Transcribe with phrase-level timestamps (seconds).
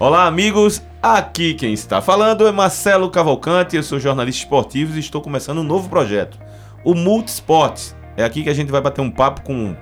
[0.00, 0.80] Olá, amigos.
[1.02, 5.64] Aqui quem está falando é Marcelo Cavalcante, eu sou jornalista esportivo e estou começando um
[5.64, 6.38] novo projeto,
[6.84, 7.80] o Multisport.
[8.16, 9.74] É aqui que a gente vai bater um papo com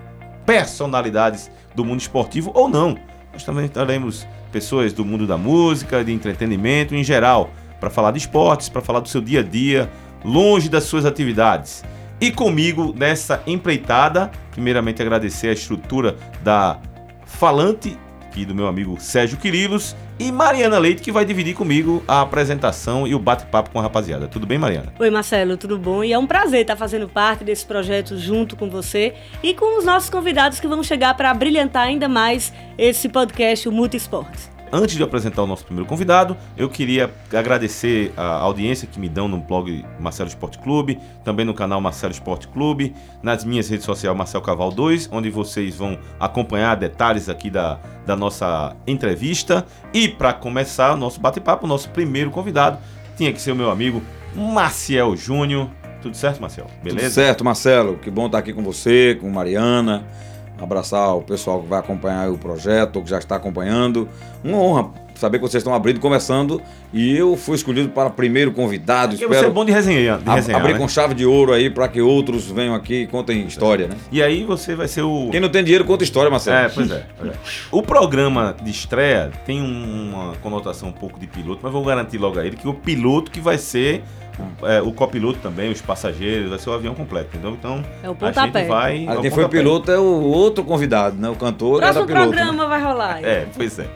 [0.47, 2.97] personalidades do mundo esportivo ou não.
[3.31, 8.19] Nós também teremos pessoas do mundo da música, de entretenimento em geral, para falar de
[8.19, 9.91] esportes, para falar do seu dia a dia,
[10.25, 11.85] longe das suas atividades.
[12.19, 16.81] E comigo nessa empreitada, primeiramente agradecer a estrutura da
[17.27, 17.99] Falante,
[18.37, 23.07] aqui do meu amigo Sérgio Quirilos, e Mariana Leite, que vai dividir comigo a apresentação
[23.07, 24.29] e o bate-papo com a rapaziada.
[24.29, 24.93] Tudo bem, Mariana?
[24.99, 26.05] Oi, Marcelo, tudo bom?
[26.05, 29.87] E é um prazer estar fazendo parte desse projeto junto com você e com os
[29.87, 34.56] nossos convidados que vão chegar para brilhantar ainda mais esse podcast, o Multisportes.
[34.77, 39.27] Antes de apresentar o nosso primeiro convidado, eu queria agradecer a audiência que me dão
[39.27, 44.15] no blog Marcelo Esporte Clube, também no canal Marcelo Esporte Clube, nas minhas redes sociais
[44.15, 49.67] Marcelo Caval 2, onde vocês vão acompanhar detalhes aqui da, da nossa entrevista.
[49.95, 52.77] E para começar o nosso bate-papo, o nosso primeiro convidado
[53.17, 54.03] tinha que ser o meu amigo
[54.35, 55.71] Marcel Júnior.
[56.03, 56.67] Tudo certo, Marcel?
[56.83, 57.07] Beleza?
[57.07, 57.97] Tudo certo, Marcelo.
[57.97, 60.05] Que bom estar aqui com você, com Mariana
[60.61, 64.09] abraçar o pessoal que vai acompanhar o projeto, ou que já está acompanhando.
[64.43, 69.13] Uma honra saber que vocês estão abrindo, começando, e eu fui escolhido para primeiro convidado.
[69.13, 70.19] Porque espero você é bom de resenhar.
[70.19, 70.79] De resenhar abrir né?
[70.79, 73.97] com chave de ouro aí para que outros venham aqui e contem história, né?
[74.13, 75.29] E aí você vai ser o.
[75.31, 76.57] Quem não tem dinheiro conta história, Marcelo.
[76.57, 77.07] É, pois é.
[77.19, 77.35] Pois é.
[77.71, 82.39] O programa de estreia tem uma conotação um pouco de piloto, mas vou garantir logo
[82.39, 84.03] a ele que o piloto que vai ser
[84.63, 87.53] é, o copiloto também, os passageiros, vai ser o avião completo, entendeu?
[87.53, 89.07] Então, é o a gente vai.
[89.09, 91.29] Ah, quem foi o piloto é o outro convidado, né?
[91.29, 91.81] O cantor.
[91.81, 92.37] Próximo era piloto, né?
[92.37, 92.69] programa né?
[92.69, 93.25] vai rolar.
[93.25, 93.87] É, pois é.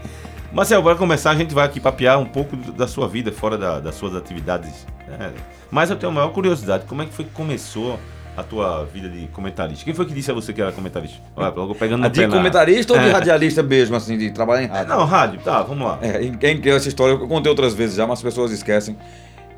[0.52, 3.78] Marcelo, para começar, a gente vai aqui papear um pouco da sua vida, fora da,
[3.78, 4.86] das suas atividades.
[5.06, 5.32] Né?
[5.70, 7.98] Mas eu tenho a maior curiosidade, como é que foi que começou
[8.36, 9.84] a tua vida de comentarista?
[9.84, 11.18] Quem foi que disse a você que era comentarista?
[11.36, 13.12] Olha, logo pegando De comentarista ou de é.
[13.12, 14.92] radialista mesmo, assim, de trabalhar em rádio?
[14.92, 15.98] É, não, rádio, tá, vamos lá.
[16.02, 18.96] É, quem criou essa história, eu contei outras vezes já, mas as pessoas esquecem.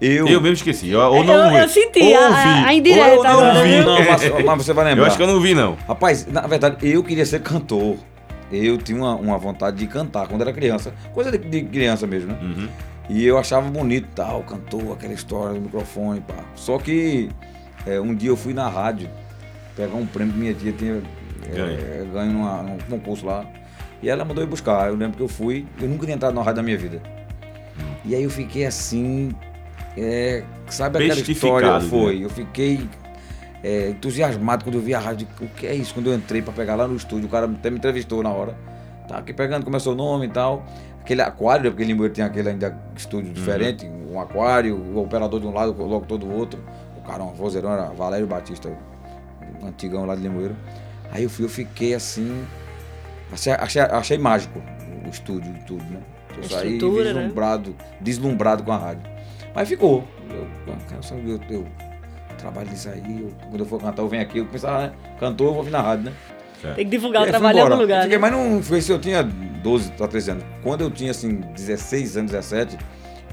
[0.03, 0.93] Eu, eu mesmo esqueci.
[0.93, 3.37] ou não eu, eu senti a, a, a indireta.
[3.37, 3.85] Ou eu não vi.
[3.85, 5.05] Não, mas, mas, você vai lembrar.
[5.05, 5.77] Eu acho que eu não vi, não.
[5.87, 7.97] Rapaz, na verdade, eu queria ser cantor.
[8.51, 10.93] Eu tinha uma, uma vontade de cantar quando era criança.
[11.15, 12.39] Coisa de, de criança mesmo, né?
[12.43, 12.69] Uhum.
[13.09, 16.35] E eu achava bonito tal, cantor, aquela história do microfone, pá.
[16.57, 17.31] Só que
[17.87, 19.09] é, um dia eu fui na rádio
[19.77, 21.03] pegar um prêmio que minha tia tinha
[21.51, 23.47] é, ganho numa, num concurso lá.
[24.03, 24.89] E ela mandou ir buscar.
[24.89, 27.01] Eu lembro que eu fui, eu nunca tinha entrado na rádio da minha vida.
[27.79, 27.95] Hum.
[28.05, 29.33] E aí eu fiquei assim,
[29.97, 31.81] é, sabe aquela história?
[31.81, 32.19] Foi.
[32.19, 32.25] Né?
[32.25, 32.89] Eu fiquei
[33.63, 35.29] é, entusiasmado quando eu vi a rádio.
[35.41, 35.95] O que é isso?
[35.95, 38.57] Quando eu entrei para pegar lá no estúdio, o cara até me entrevistou na hora.
[39.09, 40.65] Tá aqui pegando, começou o nome e tal.
[41.01, 43.35] Aquele aquário, porque Limoeiro tem aquele ainda estúdio uhum.
[43.35, 46.61] diferente, um aquário, o operador de um lado, logo todo o outro.
[46.97, 48.69] O cara, um vozeirão, era Valério Batista,
[49.61, 50.57] o antigão lá de Limoeiro.
[51.11, 52.45] Aí eu fui, eu fiquei assim.
[53.33, 54.63] Achei, achei, achei mágico
[55.05, 56.01] o estúdio e tudo, né?
[56.37, 56.79] Eu saí né?
[56.79, 57.77] deslumbrado, né?
[58.01, 59.12] deslumbrado com a rádio.
[59.55, 60.05] Mas ficou.
[60.31, 61.67] Eu, eu, eu, eu
[62.39, 63.03] trabalho nisso aí.
[63.21, 64.39] Eu, quando eu for cantar, eu venho aqui.
[64.39, 64.93] Eu pensava, né?
[65.19, 66.13] Cantor, eu vou vir na rádio, né?
[66.75, 68.03] Tem que divulgar o trabalho em algum lugar.
[68.03, 68.21] Fiquei, né?
[68.21, 70.45] Mas não foi isso, eu tinha 12 a 13 anos.
[70.63, 72.79] Quando eu tinha, assim, 16 anos, 17,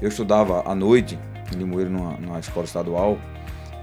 [0.02, 1.18] eu estudava à noite,
[1.54, 3.18] em Limoeiro, numa, numa escola estadual.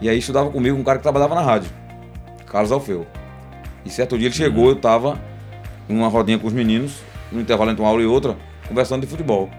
[0.02, 1.72] E aí estudava comigo um cara que trabalhava na rádio,
[2.46, 3.08] Carlos Alfeu.
[3.86, 4.70] E certo dia ele chegou, uhum.
[4.72, 5.20] eu tava
[5.88, 7.00] numa rodinha com os meninos,
[7.32, 8.36] no intervalo entre uma aula e outra,
[8.68, 9.50] conversando de futebol.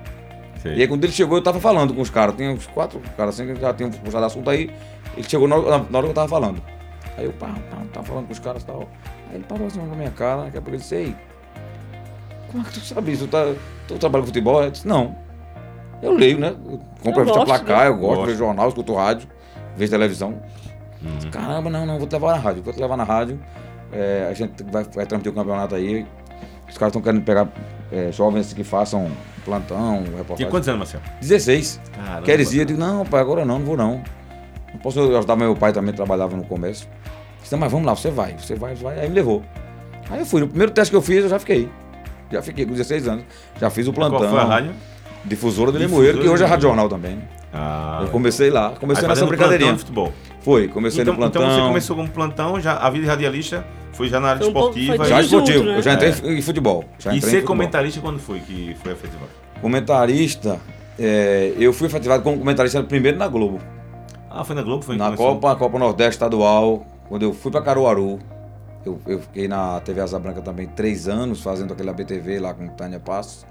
[0.64, 2.34] E aí quando ele chegou, eu tava falando com os caras.
[2.36, 4.70] Tinha uns quatro caras assim que já tinham puxado assunto aí.
[5.16, 6.62] Ele chegou na, hora que eu tava falando.
[7.16, 8.88] Aí eu, pá, pá, tava falando com os caras e tal.
[9.30, 11.16] Aí ele parou assim na minha cara, daqui a pouco ele disse, ei,
[12.50, 13.26] como é que tu sabe isso?
[13.26, 13.54] Tu, tá,
[13.86, 14.62] tu trabalha com futebol?
[14.62, 15.16] Eu disse, não.
[16.02, 16.54] Eu leio, né?
[16.64, 17.88] Eu compro a revista placar, né?
[17.88, 19.28] eu gosto, gosto, vejo jornal, escuto rádio,
[19.76, 20.40] vejo televisão.
[21.02, 21.30] Uhum.
[21.30, 23.40] Caramba, não, não, vou te levar na rádio, vou te levar na rádio.
[23.92, 26.06] É, a gente vai, vai transmitir o campeonato aí.
[26.68, 27.48] Os caras estão querendo pegar
[27.90, 29.10] é, jovens que façam
[29.44, 30.36] plantão, reportagem.
[30.36, 31.02] Tinha quantos anos, Marcelo?
[31.20, 31.80] 16.
[31.94, 32.22] Caramba.
[32.22, 32.60] Queres ir?
[32.60, 34.02] Eu digo, não, pai, agora não, não vou não.
[34.72, 36.87] Não posso ajudar meu pai também, trabalhava no comércio.
[37.40, 39.00] Disse, não, mas vamos lá, você vai, você vai, vai.
[39.00, 39.43] Aí me levou.
[40.10, 40.40] Aí eu fui.
[40.40, 41.69] No primeiro teste que eu fiz, eu já fiquei.
[42.31, 43.25] Já fiquei com 16 anos.
[43.58, 44.19] Já fiz o plantão.
[44.19, 44.72] Qual foi a rádio?
[45.25, 47.19] Difusora do Limoeiro, que hoje é Rádio Jornal também.
[47.52, 49.72] Ah, eu comecei lá, comecei nessa brincadeirinha.
[49.72, 50.12] De futebol.
[50.40, 51.43] Foi, comecei então, no plantão.
[51.43, 53.66] Então você começou como plantão, já a vida radialista
[53.98, 55.04] foi já na área foi esportiva.
[55.04, 55.78] já esportivo, né?
[55.78, 56.32] eu já entrei é.
[56.38, 56.84] em futebol.
[57.00, 59.30] Já e ser comentarista quando foi que foi efetivado?
[59.60, 60.60] Comentarista,
[60.96, 63.58] é, eu fui efetivado como comentarista primeiro na Globo.
[64.30, 64.84] Ah, foi na Globo?
[64.84, 68.20] Foi na Copa, Copa Nordeste Estadual, quando eu fui para Caruaru.
[68.86, 72.68] Eu, eu, fiquei na TV Asa Branca também três anos, fazendo aquele ABTV lá com
[72.68, 73.44] Tânia Passos.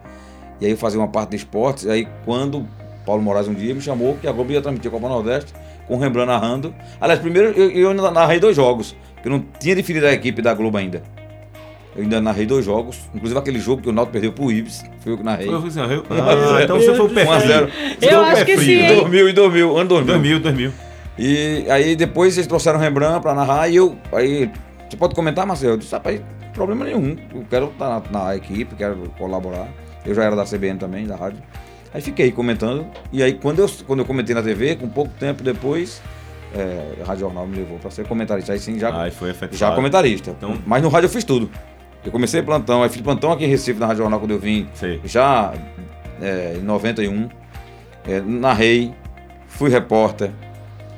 [0.61, 1.83] E aí eu fazia uma parte de esportes.
[1.83, 2.65] E aí quando
[3.05, 5.53] Paulo Moraes um dia me chamou, que a Globo ia transmitir a Copa Nordeste,
[5.85, 6.73] com o Rembrandt narrando.
[7.01, 10.77] Aliás, primeiro eu, eu narrei dois jogos, eu não tinha definido a equipe da Globo
[10.77, 11.01] ainda.
[11.95, 15.13] Eu ainda narrei dois jogos, inclusive aquele jogo que o Náutico perdeu pro Ibis, foi
[15.13, 15.47] eu que narrei.
[15.47, 16.63] Foi eu que fiz, eu- Um a Ah, zero.
[16.63, 17.51] então você foi o pé 1 a frio.
[17.53, 17.67] 0.
[17.67, 17.73] Você
[18.07, 18.89] foi Eu o acho pé que frio, sim, né?
[18.93, 18.99] hein?
[18.99, 20.13] 2000 e 2000, ano 2000.
[20.13, 20.71] 2000, 2000.
[21.17, 23.95] E aí depois eles trouxeram o Rembrandt pra narrar e eu.
[24.13, 24.49] Aí.
[24.87, 25.73] Você pode comentar, Marcelo?
[25.73, 26.21] Eu disse, rapaz,
[26.53, 27.17] problema nenhum.
[27.33, 29.67] Eu quero estar na, na equipe, quero colaborar.
[30.05, 31.39] Eu já era da CBN também, da rádio.
[31.93, 32.85] Aí fiquei comentando.
[33.11, 35.99] E aí quando eu, quando eu comentei na TV, com pouco tempo depois,
[36.55, 38.53] é, a Rádio Jornal me levou pra ser comentarista.
[38.53, 38.91] Aí sim, já,
[39.51, 40.31] já comentarista.
[40.31, 41.49] Então- Mas no rádio eu fiz tudo.
[42.05, 44.67] Eu comecei plantão, aí fiz plantão aqui em Recife, na Rádio Jornal, quando eu vim.
[44.73, 45.01] Sei.
[45.03, 45.53] Já
[46.21, 47.27] é, em 91,
[48.07, 48.93] é, narrei,
[49.47, 50.31] fui repórter,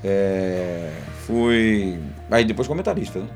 [0.03, 0.91] é,
[1.25, 1.99] fui.
[2.29, 3.27] Aí depois comentarista, né?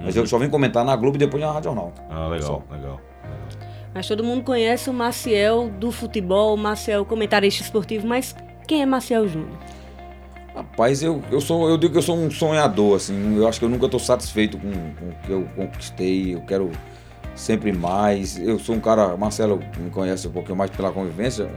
[0.00, 0.22] Mas Uhum.
[0.22, 1.92] eu só vim comentar na Globo e depois na Rádio Jornal.
[2.10, 2.74] Ah, legal, Só.
[2.74, 3.00] legal.
[3.94, 8.36] Mas todo mundo conhece o Maciel do futebol, o Maciel comentarista esportivo, mas
[8.68, 9.56] quem é Maciel Júnior?
[10.76, 13.34] Rapaz, eu, eu sou, eu digo que eu sou um sonhador, assim.
[13.38, 16.34] Eu acho que eu nunca estou satisfeito com, com o que eu conquistei.
[16.34, 16.70] Eu quero
[17.34, 18.38] sempre mais.
[18.38, 21.48] Eu sou um cara, Marcelo me conhece um pouquinho mais pela convivência.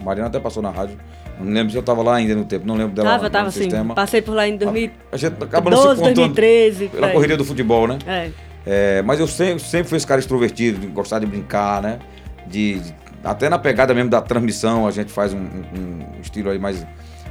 [0.00, 0.96] A Mariana até passou na rádio.
[1.40, 3.62] Não lembro se eu estava lá ainda no tempo, não lembro dela tava, tava sim.
[3.62, 3.94] sistema.
[3.96, 6.84] Passei por lá em 2012, A gente acaba não se contando 2013.
[6.88, 7.98] por pela corrida do futebol, né?
[8.06, 8.30] É.
[8.64, 11.98] É, mas eu sempre, sempre fui esse cara extrovertido, de gostar de brincar, né?
[12.46, 12.94] De, de-
[13.24, 16.84] até na pegada mesmo da transmissão, a gente faz um, um- um estilo aí mais,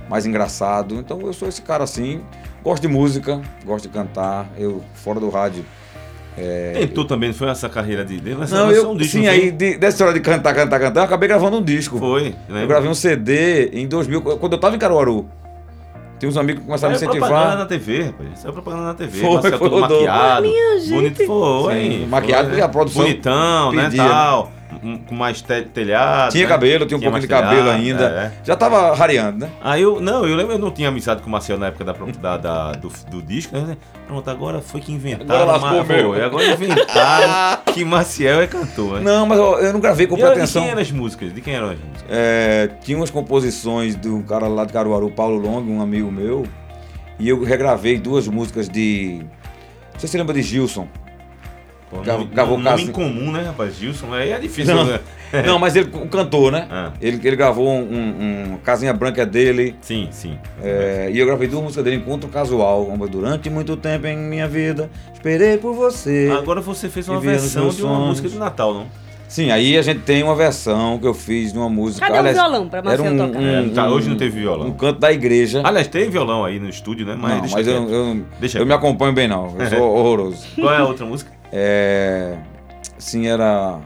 [0.09, 0.95] mais engraçado.
[0.95, 2.21] Então eu sou esse cara assim,
[2.63, 4.47] gosto de música, gosto de cantar.
[4.57, 5.63] Eu, fora do rádio.
[6.73, 8.17] Tentou também, não foi essa carreira de.
[8.17, 8.35] É.
[8.51, 11.05] Não, eu, um disco, sim, não aí de- dessa história de cantar, cantar, cantar, eu
[11.05, 11.97] acabei gravando um disco.
[11.97, 12.67] Foi, Eu lembra?
[12.67, 15.27] gravei um CD em 2000, quando eu tava em Caruaru.
[16.19, 17.67] Tem uns amigos que começaram a me Saiu propaganda na incentivar.
[17.67, 18.39] TV, rapaz.
[18.39, 19.19] Saiu propaganda na TV.
[19.19, 20.01] Foi, foi, todo rodou.
[20.05, 20.41] maquiado.
[20.47, 20.93] minha gente.
[20.93, 21.73] Bonito foi.
[21.73, 24.03] Sim, maquiado foi, e a produção Bonitão, né, pedia.
[24.03, 24.51] tal.
[24.83, 26.31] Um- Com mais te- telhado.
[26.31, 26.49] Tinha né?
[26.49, 28.03] cabelo, tinha um pouco mais de cabelo telhado, ainda.
[28.03, 28.31] é.
[28.43, 29.49] Já tava rareando, né?
[29.61, 31.93] Aí eu, não, eu lembro, eu não tinha amizade com o Marcelo na época da,
[31.93, 33.77] da- da- do, do disco, né?
[34.05, 35.23] Pronto, agora foi que inventaram.
[35.41, 38.99] Agora lascou mas- foi, agora inventaram que Maciel é cantor.
[38.99, 39.01] Né?
[39.11, 40.61] Não, mas eu, eu não gravei com E era- de pretensão.
[40.61, 41.33] quem eram as músicas?
[41.33, 42.05] De quem eram as músicas?
[42.09, 46.45] É, tinha umas composições um cara lá de Caruaru, Paulo Long, um amigo meu,
[47.19, 49.19] e eu regravei duas músicas de.
[49.93, 50.87] Não sei se você lembra de Gilson.
[51.89, 53.75] Pô, gravou nome caso- incomum, né, rapaz?
[53.77, 54.83] Gilson, aí é difícil, Não.
[54.85, 54.99] né?
[55.45, 56.67] Não, mas ele, o cantor, né?
[56.69, 59.75] Ah, Ele, ele gravou um, um- um Casinha Branca dele.
[59.81, 60.37] sim, sim.
[60.63, 62.83] é, e eu gravei duas músicas dele, Encontro Casual.
[62.85, 66.29] Uma, Durante muito tempo em minha vida, esperei por você.
[66.37, 68.07] Agora você fez uma versão de uma sonhos.
[68.09, 68.85] música de Natal, não?
[69.29, 72.05] Sim, aí a gente tem uma versão que eu fiz de uma música.
[72.05, 73.43] Cadê o aliás, violão pra era Marcel um, tocar?
[73.43, 74.71] É, tá, hoje não teve Um violão.
[74.71, 75.61] canto da igreja.
[75.65, 77.17] Aliás, tem violão aí no estúdio, né?
[77.19, 80.45] Mas não, deixa mas eu, eu, Deixa eu me acompanho bem não, eu sou horroroso.
[80.55, 81.29] Qual é a outra música?
[81.51, 82.35] É,
[82.97, 83.79] sim, era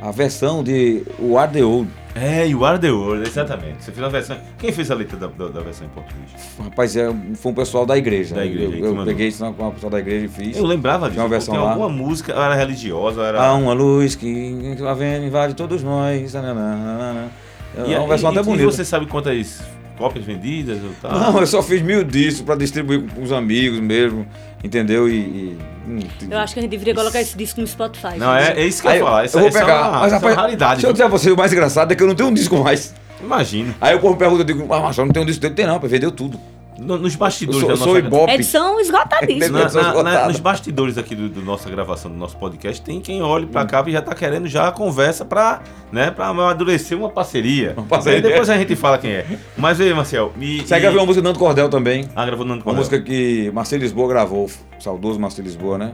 [0.00, 1.88] a versão de O Ar de Ouro.
[2.14, 3.84] É, You Are The World, exatamente.
[3.84, 4.36] Você fez uma versão.
[4.58, 6.30] Quem fez a letra da, da, da versão em português?
[6.62, 8.34] Rapaz, é, foi um pessoal da igreja.
[8.34, 10.56] Da igreja, Eu, eu peguei isso com o pessoal da igreja e fiz.
[10.56, 11.20] Eu lembrava disso.
[11.22, 11.70] Uma versão tem lá.
[11.70, 13.40] alguma música, era religiosa, era.
[13.40, 16.34] Há uma luz que a vendo invade todos nós.
[16.34, 17.30] nananana.
[17.74, 18.70] É uma versão e, até e bonita.
[18.70, 19.62] você sabe quantas
[19.96, 21.18] cópias vendidas ou tal?
[21.18, 24.26] Não, eu só fiz mil discos pra distribuir com os amigos mesmo,
[24.62, 25.08] entendeu?
[25.08, 25.12] E.
[25.14, 25.98] e- hum,
[26.30, 28.16] Eu acho que a gente deveria colocar esse disco no Spotify.
[28.18, 29.24] Não, é, é isso que eu ia falar.
[29.24, 29.72] Essa, eu vou essa pegar.
[29.72, 30.80] é uma, mas, é rapaz, uma raridade.
[30.80, 30.92] se eu viu?
[30.94, 32.94] disser a você, o mais engraçado é que eu não tenho um disco mais.
[33.22, 33.74] Imagino.
[33.80, 35.54] Aí o povo pergunta, eu digo, ah, mas eu não tenho um disco dele.
[35.54, 36.40] Tem não, pô, vendeu tudo.
[36.82, 38.32] No- nos Eu bastidores sou, da eu nossa sou ibope.
[38.32, 39.58] Edição esgotadíssima.
[39.68, 43.22] Na- na- na- nos bastidores aqui do, do nossa gravação do nosso podcast, tem quem
[43.22, 43.48] olhe Hum.
[43.48, 47.74] pra cá e já tá querendo já a conversa pra, né, pra amadurecer uma parceria.
[47.76, 48.18] Uma parceria.
[48.18, 49.26] Aí depois a gente fala quem é.
[49.56, 50.60] Mas aí, Marcel, me.
[50.66, 52.08] Você e- gravou uma música do Nando Cordel também.
[52.16, 52.78] Ah, gravou Nando Uma Cordel.
[52.78, 55.92] música que Marcelo Lisboa gravou, saudoso Marcelo Lisboa, né?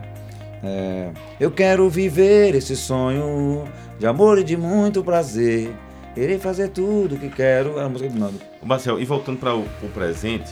[0.63, 3.65] É, eu quero viver esse sonho
[3.99, 5.71] de amor e de muito prazer.
[6.17, 7.77] Irei fazer tudo o que quero.
[7.77, 8.41] Era a música do Nando.
[8.65, 10.51] Marcel, e voltando para o, o presente,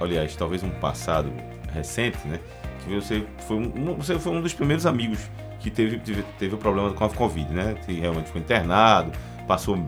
[0.00, 1.32] aliás, talvez um passado
[1.72, 2.38] recente, né?
[2.84, 5.18] Que você foi um, você foi um dos primeiros amigos
[5.60, 7.74] que teve, teve, teve o problema com a Covid, né?
[7.84, 9.12] Que realmente foi internado,
[9.46, 9.78] passou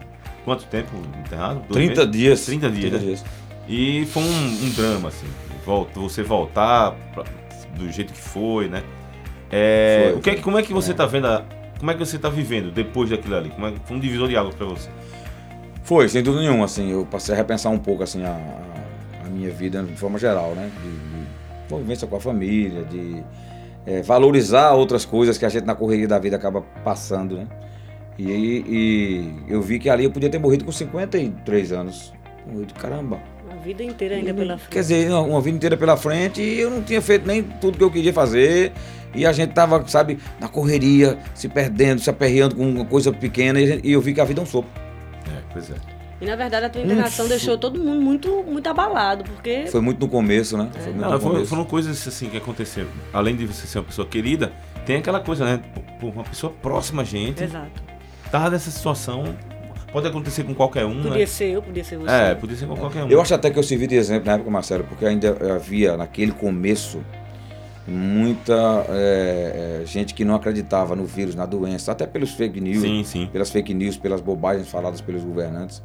[0.44, 0.90] quanto tempo
[1.24, 1.60] internado?
[1.68, 2.10] Dois 30 meses?
[2.12, 2.46] dias.
[2.46, 3.28] 30 dias, né?
[3.68, 5.26] E foi um, um drama, assim.
[5.64, 7.24] Volta, você voltar pra-
[7.76, 8.82] do jeito que foi, né?
[9.50, 10.94] É, Foi, o que é que- como é que você É.
[10.94, 11.44] tá vendo a-
[11.78, 13.50] como é que você tá vivendo depois daquilo ali?
[13.50, 14.88] Como é, foi um divisor de águas para você?
[15.84, 18.36] Foi, sem dúvida nenhuma, assim, eu passei a repensar um pouco, assim, a
[19.38, 20.70] minha vida de forma geral, né?
[20.82, 23.22] De, de convivência com a família, de
[23.86, 27.46] é, valorizar outras coisas que a gente na correria da vida acaba passando, né?
[28.18, 28.30] E,
[28.66, 32.12] e eu vi que ali eu podia ter morrido com 53 anos.
[32.46, 33.18] Disse, caramba.
[33.50, 34.70] A vida inteira ainda pela frente.
[34.70, 37.78] Quer dizer, uma- uma vida inteira pela frente e eu não tinha feito nem tudo
[37.78, 38.72] que eu queria fazer.
[39.14, 43.60] E a gente tava, sabe, na correria, se perdendo, se aperreando com uma coisa pequena
[43.60, 44.70] e, gente- e eu vi que a vida é um sopro.
[45.26, 45.74] É, pois é.
[46.20, 49.80] E na verdade a tua internação Hum, deixou todo mundo muito, muito abalado, porque Foi
[49.80, 50.68] muito no começo, né?
[50.72, 51.50] Foi muito Não, no foram, começo.
[51.50, 52.88] foram coisas assim que aconteceram.
[53.12, 54.52] Além de você ser uma pessoa querida,
[54.84, 55.60] tem aquela coisa, né?
[56.00, 57.82] Pô, uma pessoa próxima a gente Exato.
[58.32, 59.36] tá nessa situação.
[59.92, 61.26] Pode acontecer com qualquer um, Podia né?
[61.26, 62.10] ser eu, podia ser você.
[62.12, 63.08] É, podia ser com qualquer um.
[63.08, 66.32] Eu acho até que eu servi de exemplo na época, Marcelo, porque ainda havia naquele
[66.32, 67.00] começo
[67.86, 68.52] muita
[68.90, 73.02] é, é, gente que não acreditava no vírus, na doença, até pelos fake news, Sim,
[73.04, 73.26] sim.
[73.32, 75.82] pelas fake news, pelas bobagens faladas pelos governantes,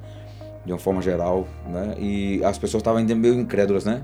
[0.66, 1.96] de uma forma geral, né?
[2.00, 4.02] E as pessoas estavam ainda meio incrédulas, né?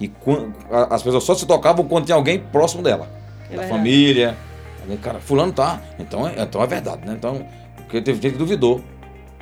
[0.00, 3.06] E quan- a- as pessoas só se tocavam quando tinha alguém próximo dela,
[3.42, 3.68] É da verdade.
[3.70, 4.36] família.
[4.82, 7.14] Alguém, cara, fulano tá, então é, então é verdade, né?
[7.18, 7.44] Então,
[7.76, 8.80] porque teve gente que duvidou.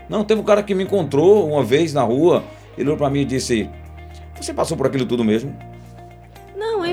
[0.08, 2.42] Não, teve um cara que me encontrou uma vez na rua,
[2.76, 3.68] ele olhou pra mim e disse:
[4.40, 5.54] Você passou por aquilo tudo mesmo?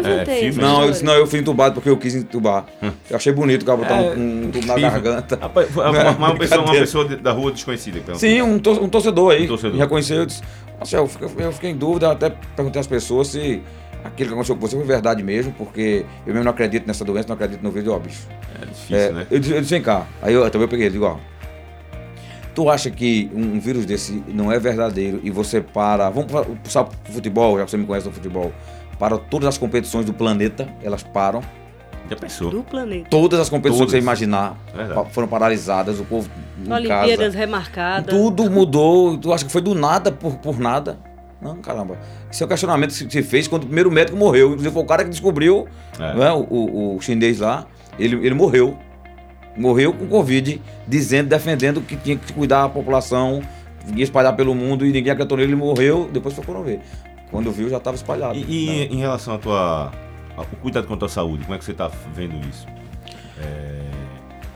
[0.01, 0.35] Não, eu inventei.
[0.39, 2.65] filme, essa Não, eu não, eu fui entubado porque eu quis entubar.
[3.09, 5.37] Eu achei bonito o cara botar É, um, um tubo na garganta.
[5.41, 7.99] Rapaz, foi uma, pessoa, uma pessoa de- da rua desconhecida.
[7.99, 8.19] perguntou.
[8.19, 9.45] Sim, um, tor- um torcedor aí.
[9.45, 9.73] Um torcedor.
[9.73, 10.41] Me reconheceu, eu disse,
[10.77, 13.61] Marcelo, eu fiquei, eu fiquei em dúvida, até perguntei às pessoas se
[14.03, 17.27] aquilo que aconteceu com você foi verdade mesmo, porque eu mesmo não acredito nessa doença,
[17.27, 18.27] não acredito no vírus, ó, bicho.
[18.61, 19.27] É difícil, É, né?
[19.31, 20.05] eu, disse, eu disse, vem cá.
[20.21, 21.17] Aí eu também eu peguei, digo, ó.
[22.53, 26.09] Tu acha que um, um vírus desse não é verdadeiro e você para.
[26.09, 26.31] Vamos
[26.63, 28.53] puxar pro futebol, já que você me conhece no futebol.
[28.99, 31.41] Para todas as competições do planeta, elas param.
[32.09, 32.51] Já pensou.
[32.51, 33.07] Do planeta.
[33.09, 34.03] Todas as competições que você Todas.
[34.03, 35.09] imaginar É verdade.
[35.11, 36.29] foram paralisadas, o povo
[36.63, 37.37] em Olimpíadas casa.
[37.37, 38.15] remarcadas.
[38.15, 39.17] Tudo mudou.
[39.17, 40.99] Tu acha que foi do nada por, por nada?
[41.41, 41.97] Não, caramba.
[42.31, 44.49] Esse é o questionamento que se fez quando o primeiro médico morreu.
[44.49, 45.67] Inclusive foi o cara que descobriu,
[45.99, 46.13] É.
[46.15, 47.65] né, o, o, o chinês lá,
[47.99, 48.77] ele, ele morreu.
[49.57, 53.41] Morreu com Covid, dizendo, defendendo que tinha que cuidar da população,
[53.95, 56.81] ia espalhar pelo mundo e ninguém acreditou nele, ele morreu, depois foi ver.
[57.35, 58.37] Quando viu, já estava espalhado.
[58.37, 58.87] E, e né?
[58.91, 59.91] em relação à tua.
[60.37, 62.65] ao cuidado com a tua saúde, como é que você tá vendo isso?
[63.41, 63.79] É,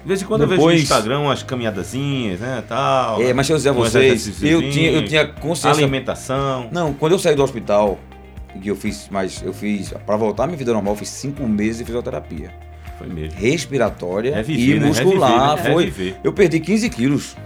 [0.01, 2.63] De vez em quando eu vejo no Depois- Instagram umas caminhadazinhas, né?
[2.67, 6.69] Tal, É, mas deixa eu dizer a vocês, eu tinha, eu tinha consciência Alimentação.
[6.71, 7.99] Não, quando eu saí do hospital,
[8.61, 11.47] que eu fiz, mas eu fiz, pra voltar à minha vida normal, eu fiz cinco
[11.47, 12.51] meses de fisioterapia.
[12.97, 13.39] Foi mesmo.
[13.39, 14.87] Respiratória Reviver, e né?
[14.87, 15.31] muscular.
[15.55, 15.73] Reviver, né?
[15.73, 15.85] Foi.
[15.85, 16.15] Reviver.
[16.23, 17.37] Eu perdi 15 quilos,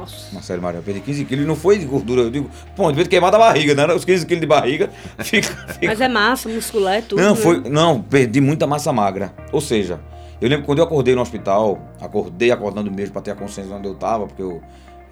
[0.00, 0.34] Nossa.
[0.34, 0.80] Marcelo Maranhão.
[0.80, 2.22] Eu perdi 15 quilos e não foi de gordura.
[2.22, 3.92] Eu digo, pô, devia ter queimado a barriga, né?
[3.94, 4.90] Os 15 quilos de barriga.
[5.20, 7.20] Fica, fica- Mas é massa, muscular, é tudo.
[7.22, 7.36] Não, né?
[7.36, 7.60] foi.
[7.68, 9.32] Não, perdi muita massa magra.
[9.52, 10.00] Ou seja,
[10.40, 13.78] eu lembro quando eu acordei no hospital, acordei acordando mesmo pra ter a consciência de
[13.78, 14.62] onde eu tava, porque eu.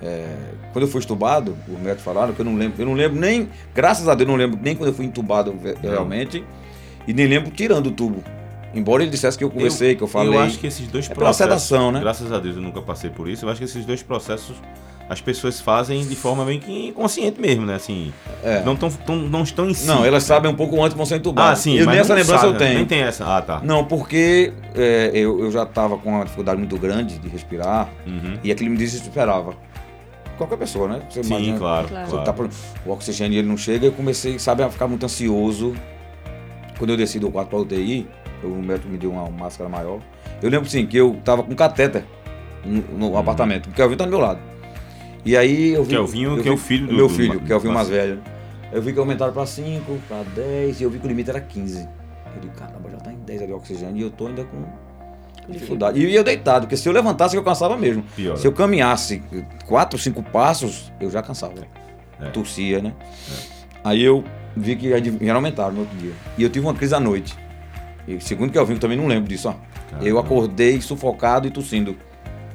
[0.01, 0.27] é,
[0.73, 2.81] quando eu fui entubado, os médicos falaram que eu não lembro.
[2.81, 3.49] Eu não lembro nem.
[3.75, 6.43] Graças a Deus, eu não lembro nem quando eu fui entubado ve- realmente.
[7.07, 8.23] E nem lembro tirando o tubo.
[8.75, 10.35] Embora ele dissesse que eu conversei, que eu falei.
[10.35, 11.37] Eu acho que esses dois É processos.
[11.65, 12.01] sedação, né?
[12.01, 13.45] Graças a Deus eu nunca passei por isso.
[13.47, 14.57] Eu acho que esses dois processos
[15.09, 17.77] as pessoas fazem de forma meio que inconsciente mesmo, né?
[17.77, 18.13] Assim,
[18.45, 18.61] É.
[18.63, 19.87] não, tão, tão- não estão em si.
[19.87, 21.59] Não, elas sabem um pouco antes vão ser entubadas.
[21.59, 22.75] Ah, sim, eu, nem essa lembrança sabe, eu tenho.
[22.75, 23.25] Nem tem essa.
[23.25, 23.61] Ah, tá.
[23.65, 28.35] Não, porque é, eu, eu já estava com uma dificuldade muito grande de respirar Uhum.
[28.45, 29.55] e aquilo me desesperava.
[30.37, 31.01] Qualquer pessoa, né?
[31.09, 31.89] Você Sim, imagina, claro.
[31.89, 32.25] Claro.
[32.25, 32.35] Tá
[32.85, 35.75] o oxigênio ele não chega, eu comecei, sabe, a ficar muito ansioso.
[36.79, 38.07] Quando eu desci do quarto para UTI,
[38.43, 39.99] o médico me deu uma máscara maior.
[40.41, 42.05] Eu lembro sim que eu tava com catéter
[42.65, 43.19] no, no Uhum.
[43.19, 44.41] apartamento, porque o Kelvin tá do meu lado.
[45.25, 45.91] E aí eu vi.
[45.91, 47.75] Kelvinho, eu que é o vi- filho do- Meu filho, do- é o filho do-
[47.75, 48.21] mais velho.
[48.73, 51.41] Eu vi que aumentaram para 5, para 10, e eu vi que o limite era
[51.41, 51.81] 15.
[52.35, 54.63] Eu digo, caramba, já tá em 10 ali o oxigênio e eu tô ainda com
[55.51, 55.99] dificuldade.
[55.99, 58.05] E eu deitado, porque se eu levantasse eu cansava mesmo.
[58.15, 58.37] Pior.
[58.37, 59.23] Se eu caminhasse
[59.67, 61.55] quatro, cinco passos, eu já cansava.
[62.21, 62.27] É.
[62.29, 62.93] Tossia, né?
[63.83, 64.23] Aí eu
[64.59, 66.13] vi que já aumentaram no outro dia.
[66.37, 67.37] E eu tive uma crise à noite.
[68.07, 69.55] E segundo que eu vi, eu também não lembro disso, ó.
[69.91, 70.09] Caramba.
[70.09, 71.97] Eu acordei sufocado e tossindo.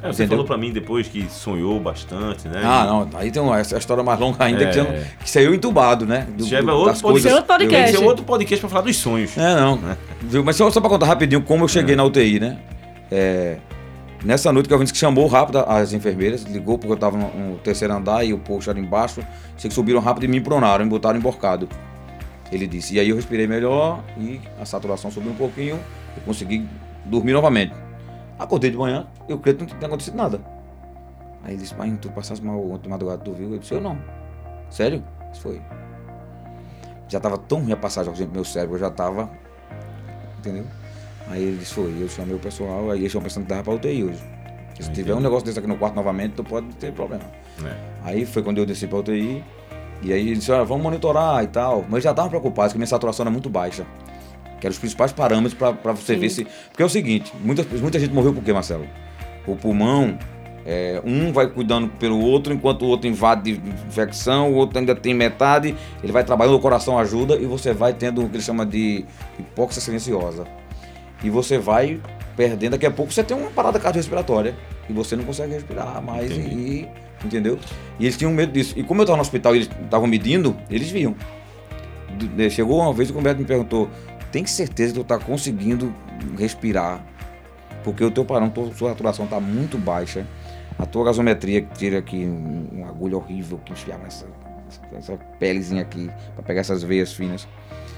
[0.02, 0.30] É, você Entendeu?
[0.40, 2.62] falou pra mim depois que sonhou bastante, né?
[2.64, 3.10] Ah, não.
[3.18, 4.68] Aí tem uma, essa história mais longa ainda, É.
[4.70, 6.28] que, você que saiu entubado, né?
[6.38, 7.30] Do, Já é do- outro das podcast.
[7.30, 7.98] é outro podcast.
[7.98, 9.38] ser outro podcast pra falar dos sonhos.
[9.38, 9.80] É, não.
[10.22, 10.44] Viu?
[10.44, 12.58] Mas só, só pra contar rapidinho como eu cheguei na UTI, né?
[13.10, 13.58] É,
[14.26, 17.52] nessa noite que eu vi que chamou rápido as enfermeiras, ligou porque eu tava no,
[17.52, 19.22] no terceiro andar e o posto era embaixo.
[19.58, 21.70] Sei que subiram rápido e me empronaram, me botaram emborcado.
[22.54, 22.96] Ele disse.
[22.96, 25.80] E aí eu respirei melhor e a saturação subiu um pouquinho
[26.16, 26.68] e consegui
[27.06, 27.74] dormir novamente.
[28.38, 30.40] Acordei de manhã, eu creio que não tinha acontecido nada.
[31.44, 33.52] Aí ele disse, mas tu passasse mal ontem de madrugada, tu viu?
[33.54, 33.98] Eu disse, eu não.
[34.70, 35.04] Sério?
[35.32, 35.62] Isso foi.
[37.08, 39.30] Já tava tão ruim a passagem pro meu cérebro, eu já tava.
[40.40, 40.66] Entendeu?
[41.28, 41.96] Aí ele disse, foi.
[42.00, 44.18] Eu chamei o pessoal, aí eles estão pensando que dava pra UTI hoje.
[44.76, 44.94] Se Entendi.
[44.94, 47.24] tiver um negócio desse aqui no quarto novamente, tu pode ter problema.
[47.64, 47.76] É.
[48.04, 49.44] Aí foi quando eu desci pra UTI.
[50.04, 51.86] E aí ele disse, olha, vamos monitorar e tal.
[51.90, 53.86] Mas já estavam preocupados, que minha saturação era muito baixa.
[54.60, 56.20] Que eram os principais parâmetros pra você Sim.
[56.20, 56.48] ver se.
[56.70, 58.86] Porque é o seguinte, muita, muita gente morreu por quê, Marcelo?
[59.46, 60.18] O pulmão,
[60.66, 64.96] é, um vai cuidando pelo outro, enquanto o outro invade de infecção, o outro ainda
[64.96, 68.44] tem metade, ele vai trabalhando, o coração ajuda e você vai tendo o que ele
[68.44, 69.06] chama de
[69.38, 70.46] hipóxia silenciosa.
[71.22, 72.00] E você vai
[72.36, 74.56] perdendo, daqui a pouco você tem uma parada cardiorrespiratória
[74.90, 76.56] e você não consegue respirar mais Entendi.
[76.56, 76.88] e-
[77.24, 77.60] entendeu?
[78.00, 78.74] E eles tinham medo disso.
[78.78, 81.16] E como eu estava no hospital e eles estavam medindo, eles viam.
[82.52, 83.90] Chegou uma vez que o médico me perguntou:
[84.32, 85.94] tem certeza que tu tá conseguindo
[86.38, 87.04] respirar?
[87.84, 90.26] porque o teu parão, tua, sua saturação está muito baixa,
[90.80, 94.26] a tua gasometria que tira aqui um, uma agulha horrível que enfiava nessa,
[94.94, 97.48] essa pelezinha aqui, para pegar essas veias finas.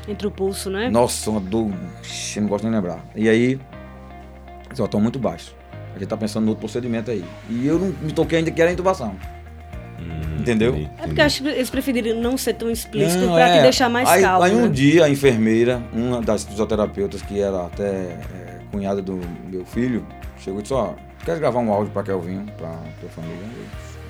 [0.07, 0.89] Entre o pulso, né?
[0.89, 1.71] Nossa, uma dor,
[2.35, 3.03] eu não gosto nem de lembrar.
[3.15, 3.59] E aí,
[4.65, 5.55] eles estão muito baixos.
[5.95, 7.23] A gente tá pensando no outro procedimento aí.
[7.49, 9.15] E eu não me toquei ainda que era intubação.
[9.99, 10.71] Hum, Entendeu?
[10.75, 13.57] entendi, É porque eu acho que eles preferiram não ser tão explícito Não, pra te
[13.59, 13.61] é.
[13.61, 14.43] deixar mais aí, calmo.
[14.43, 14.67] Aí um né?
[14.67, 20.05] dia a enfermeira, uma das fisioterapeutas que era até é, cunhada do meu filho,
[20.37, 23.37] chegou e disse, ó, quer gravar um áudio pra Kelvinho, pra tua família?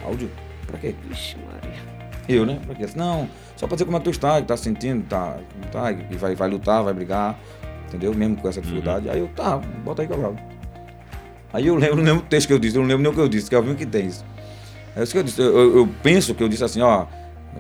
[0.02, 0.32] Eu, áudio?
[0.66, 0.96] Pra quê?
[1.08, 1.80] Vixe, Maria.
[2.28, 2.60] Eu, né?
[2.66, 2.88] Pra quê?
[2.96, 5.38] Não, só pra dizer como é que tu está, que tá se sentindo, tá,
[5.72, 7.40] tá, que vai, vai lutar, vai brigar,
[7.88, 8.12] entendeu?
[8.16, 9.08] Mesmo com essa dificuldade.
[9.08, 10.36] Aí eu, tá, bota aí que eu gravo.
[11.56, 13.16] Aí eu lembro, não lembro o texto que eu disse, eu não lembro nem o
[13.16, 14.26] que eu disse, Kelvinho que tem isso.
[14.94, 17.06] É isso que eu disse, eu, eu- penso que eu disse assim, ó,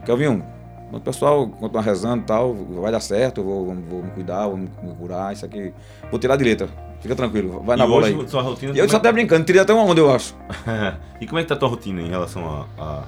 [0.05, 0.43] Kelvinho,
[0.91, 4.57] o pessoal continua rezando e tal, vai dar certo, eu vou, vou me cuidar, vou
[4.57, 4.67] me
[4.99, 5.73] curar, isso aqui.
[6.11, 6.67] Vou tirar de letra.
[6.99, 8.27] Fica tranquilo, vai na e bola hoje, aí.
[8.27, 8.73] sua rotina...
[8.75, 10.35] E eu só é- até brincando, tirei até uma onda, eu acho.
[11.21, 13.03] e como é que tá a tua rotina em relação a, a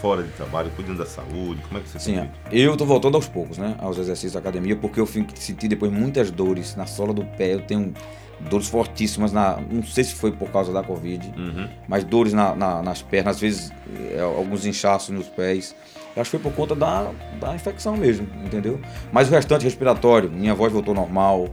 [0.00, 1.60] fora de trabalho, cuidando da saúde?
[1.66, 2.54] Como é que você Sim, tem feito?
[2.68, 3.74] eu tô voltando aos poucos, né?
[3.80, 7.54] Aos exercícios da academia, porque eu fui sentir depois muitas dores na sola do pé.
[7.54, 7.92] Eu tenho
[8.40, 9.58] dores fortíssimas na.
[9.70, 11.68] Não sei se foi por causa da Covid, Uhum.
[11.88, 13.72] mas dores na- na- nas pernas, às vezes
[14.14, 15.74] é, alguns inchaços nos pés.
[16.16, 18.80] Eu acho que foi por conta da, da infecção mesmo, entendeu?
[19.12, 21.48] Mas o restante respiratório, minha voz voltou normal,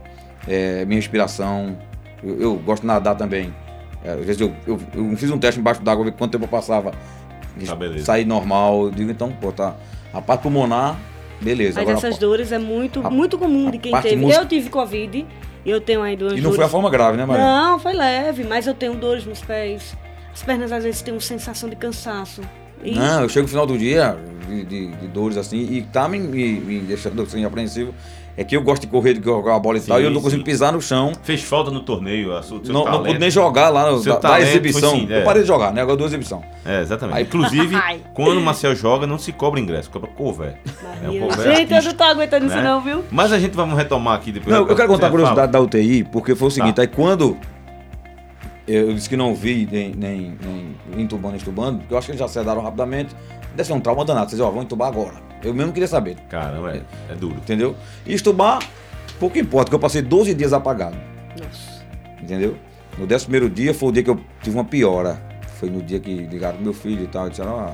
[0.47, 1.77] é, minha respiração.
[2.23, 3.53] Eu, eu gosto de nadar também.
[4.03, 6.49] É, às vezes eu, eu, eu fiz um teste embaixo d'água, ver quanto tempo eu
[6.49, 6.91] passava.
[6.91, 7.77] Tá.
[8.03, 8.85] Sair normal.
[8.85, 9.75] Eu digo, então, pô, tá.
[10.13, 10.97] A parte pulmonar,
[11.41, 11.79] beleza.
[11.79, 14.15] Mas Agora, essas a- dores é muito, a- muito comum de quem teve.
[14.17, 15.25] mus- Eu tive Covid
[15.71, 16.71] eu tenho ainda E não foi a dores.
[16.71, 17.43] forma grave, né, Maria?
[17.43, 19.95] Não, foi leve, mas eu tenho dores nos pés.
[20.33, 22.41] As pernas às vezes têm uma sensação de cansaço.
[22.83, 24.17] E Não, eu chego no final do dia
[24.47, 27.93] de, de- de dores assim, e tá me, me, me deixando assim apreensivo.
[28.37, 30.09] É que eu gosto de correr, de jogar a bola e Sim, tal, e eu
[30.09, 30.23] não sim.
[30.25, 31.13] consigo pisar no chão.
[31.23, 33.05] Fez falta no torneio, a sua, seu Não, não talento.
[33.07, 34.91] pude nem jogar lá no, Seu da, da exibição.
[34.91, 35.19] sim, é.
[35.21, 35.81] Eu parei de jogar, né?
[35.81, 36.43] Agora do exibição.
[36.65, 37.15] É, exatamente.
[37.17, 37.77] Aí- Inclusive,
[38.13, 40.55] quando o Marcel joga, não se cobra ingresso, cobra cover.
[41.03, 42.61] É um cover Gente, eu não tô aguentando isso né?
[42.63, 43.03] não, viu?
[43.09, 44.53] Mas a gente vai retomar aqui depois.
[44.53, 46.81] Não, eu quero contar a curiosidade da UTI, porque foi o seguinte, Tá.
[46.81, 47.37] aí quando
[48.67, 50.37] eu disse que não vi nem, nem,
[50.87, 53.15] nem entubando, nem estubando, porque eu acho que eles já sedaram rapidamente,
[53.55, 54.29] deve ser um trauma danado.
[54.29, 55.15] Vocês, ó, vão entubar agora.
[55.43, 56.15] Eu mesmo queria saber.
[56.29, 57.35] Caramba, é, é duro.
[57.35, 57.75] entendeu?
[58.05, 58.59] E estubar,
[59.19, 60.97] pouco importa, que eu passei 12 dias apagado.
[61.37, 61.85] Nossa.
[62.21, 62.57] Entendeu?
[62.97, 65.21] No 11 primeiro dia foi o dia que eu tive uma piora.
[65.59, 67.27] Foi no dia que ligaram pro meu filho e tal.
[67.27, 67.71] e Disseram, ó,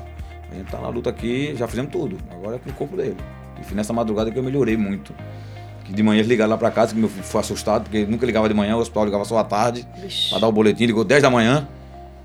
[0.52, 2.18] a gente tá na luta aqui, já fizemos tudo.
[2.30, 3.18] Agora é com o corpo dele.
[3.60, 5.14] E foi nessa madrugada que eu melhorei muito.
[5.92, 8.10] Que de manhã eles ligaram lá pra casa, que meu filho foi assustado, porque ele
[8.12, 9.86] nunca ligava de manhã, o hospital ligava só à tarde,
[10.30, 11.68] pra dar o boletim, ligou 10 da manhã.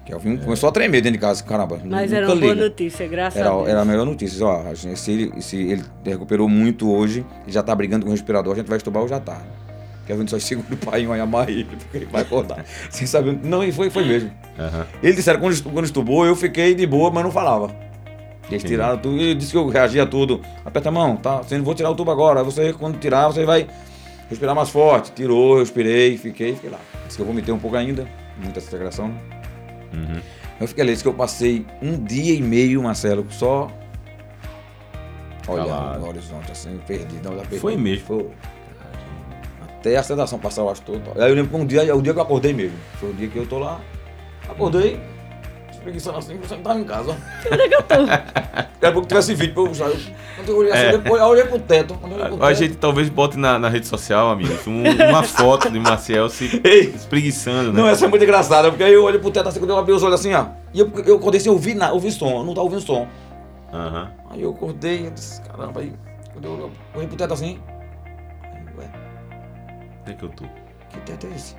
[0.05, 1.81] Que eu vim, começou a tremer dentro de casa, caramba.
[1.85, 2.68] Mas era uma boa liga.
[2.68, 3.68] notícia, graças Era, a Deus.
[3.68, 4.46] era a melhor notícia.
[4.46, 8.11] Ó, a gente- se, ele, se ele recuperou muito hoje, e já tá brigando com
[8.12, 9.48] o respirador, a gente vai estubar hoje à tarde.
[10.07, 12.64] Kevin só segura o pai e amarra ele, porque ele vai acordar.
[12.88, 13.37] Sem saber.
[13.42, 14.31] Não, e foi, foi mesmo.
[14.57, 14.87] Aham.
[15.02, 17.74] Eles disseram que quando, quando estubou, eu fiquei de boa, mas não falava.
[18.48, 18.74] Eles Entendi.
[18.74, 20.40] tiraram tudo, ele disse que eu reagia a tudo.
[20.64, 21.38] Aperta a mão, tá?
[21.38, 22.44] Você não vou tirar o tubo agora.
[22.44, 23.66] Você, quando tirar, você vai
[24.30, 25.11] respirar mais forte.
[25.12, 26.78] Tirou, eu respirei, fiquei, fiquei lá.
[27.06, 28.06] Disse que eu vomitei um pouco ainda,
[28.40, 29.06] muita segregação.
[29.92, 30.20] Uhum.
[30.61, 33.68] Eu fiquei ali, disse que eu passei um dia e meio, Marcelo, só
[35.48, 36.00] olhando Calado.
[36.00, 37.28] no horizonte, assim, perdido.
[37.28, 37.59] Não, perdi.
[37.59, 38.06] Foi mesmo.
[38.06, 38.30] Foi.
[39.62, 41.20] Até a sedação passar o ar todo.
[41.20, 42.76] Aí eu lembro que um dia, o dia que eu acordei mesmo.
[43.00, 43.80] Foi o dia que eu tô lá,
[44.48, 45.00] acordei,
[45.87, 47.16] espreguiçando assim, você não tava em casa.
[47.51, 47.94] Onde é que eu tô?
[48.07, 49.87] Daqui a pouco tivesse vídeo pra eu usar.
[49.87, 49.96] Eu-
[50.37, 50.94] Quando eu olhei assim, É.
[50.94, 51.99] eu olhei- eu olhei pro teto.
[52.03, 55.70] Olhei pro A teto, gente talvez bote na, na rede social, amigo, um- uma foto
[55.70, 57.81] de Marcel se Ei, espreguiçando, né?
[57.81, 59.92] Não, essa é muito engraçada, porque aí eu olho pro teto assim, quando eu abri
[59.92, 60.46] os olhos assim, ó.
[60.75, 63.07] E eu, eu acordei sem ouvir nada, ouvir som, eu não tava ouvindo som.
[63.72, 64.11] Aham.
[64.31, 65.92] Aí eu acordei, eu disse, caramba, aí
[66.33, 67.59] quando eu olhei- olhei pro teto assim.
[68.42, 68.90] Aí, ué,
[70.03, 70.44] Onde é que eu tô?
[70.90, 71.55] que teto é esse?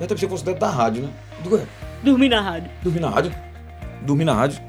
[0.00, 1.10] Eu até pensei que fosse o teto da rádio, né?
[1.50, 1.64] Ué,
[2.02, 2.70] Dormi na rádio.
[2.82, 3.34] dormi na rádio.
[4.02, 4.60] Dormi na rádio.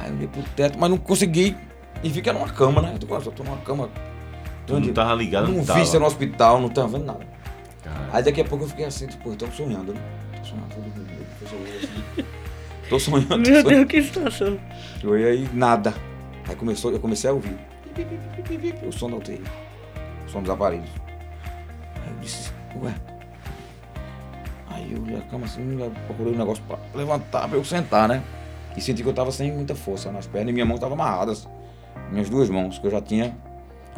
[0.00, 1.56] Aí eu olhei pro teto, mas não consegui.
[2.02, 2.92] E vi que era uma cama, né?
[2.94, 3.88] Eu digo, "Ah, eu tô numa cama.
[4.66, 7.26] Tu não tava ligado, não não vi se era no hospital, não tava vendo nada.
[7.82, 10.00] Cara, Aí daqui a pouco eu fiquei assim, tipo, eu tô sonhando, né?
[10.38, 11.08] Tô sonhando, tô dormindo.
[11.50, 12.24] Olhei assim.
[12.88, 13.68] Tô sonhando, tô Meu sonhando.
[13.68, 14.58] Deus, que situação.
[15.02, 15.94] Eu olhei aí, nada.
[16.48, 17.56] Aí começou, eu comecei a ouvir.
[18.86, 19.42] O som da UTI.
[20.26, 20.88] O som dos aparelhos.
[21.96, 22.92] Aí eu disse, ué.
[24.88, 28.08] Aí eu olhei a cama assim, já procurei um negócio pra levantar, pra eu sentar,
[28.08, 28.22] né?
[28.76, 31.46] E senti que eu tava sem muita força nas pernas e minhas mãos estavam amarradas.
[32.10, 33.36] Minhas duas mãos, que eu já tinha.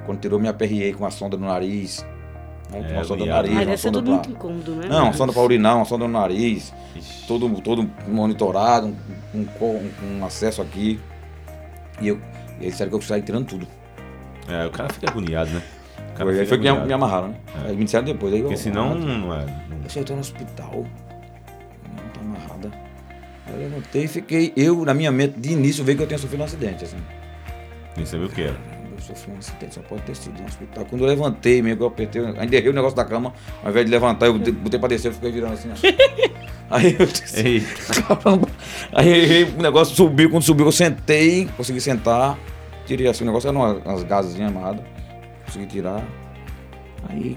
[0.06, 2.04] Quando tirou, me aperriei com a sonda no nariz.
[2.70, 2.90] Né?
[2.90, 4.14] É, uma sonda no nariz, Mas uma deve ser tudo pra...
[4.14, 4.88] muito incômodo, né?
[4.88, 7.26] Não, uma sonda pra urinar, uma sonda no nariz ixi.
[7.26, 8.94] todo, todo monitorado,
[9.34, 10.98] um, um, um acesso aqui.
[12.00, 12.16] E eu,
[12.58, 13.66] e eles disseram que eu precisava ir tirando tudo.
[14.48, 15.62] É, o cara fica agoniado, né?
[16.20, 17.34] Cara Foi, aí foi que me, amarraram, né?
[17.64, 17.68] É.
[17.70, 18.34] Aí me disseram depois.
[18.34, 19.46] Aí Porque senão não é.
[19.96, 20.84] Eu tô no hospital.
[21.88, 22.70] Não, tá amarrada.
[23.46, 24.52] Aí eu levantei e fiquei.
[24.54, 26.98] Eu, na minha mente, de início, veio que eu tinha sofrido um acidente, assim.
[27.96, 28.56] Nem sabia o que era.
[28.94, 30.84] Eu sofri um acidente, só pode ter sido no hospital.
[30.84, 33.32] Quando eu levantei, mesmo, que eu apertei, ainda errei o negócio da cama,
[33.64, 35.70] ao invés de levantar, eu botei- pra descer, eu fiquei virando assim.
[35.70, 35.74] ó.
[36.76, 38.02] Aí eu disse, Eita.
[38.02, 38.46] caramba.
[38.92, 42.38] Aí errei, o negócio subiu, quando subiu, eu sentei, consegui sentar,
[42.84, 44.84] tirei assim, o negócio era umas, umas gasezinhas amarradas,
[45.50, 46.02] consegui tirar.
[47.08, 47.36] Aí.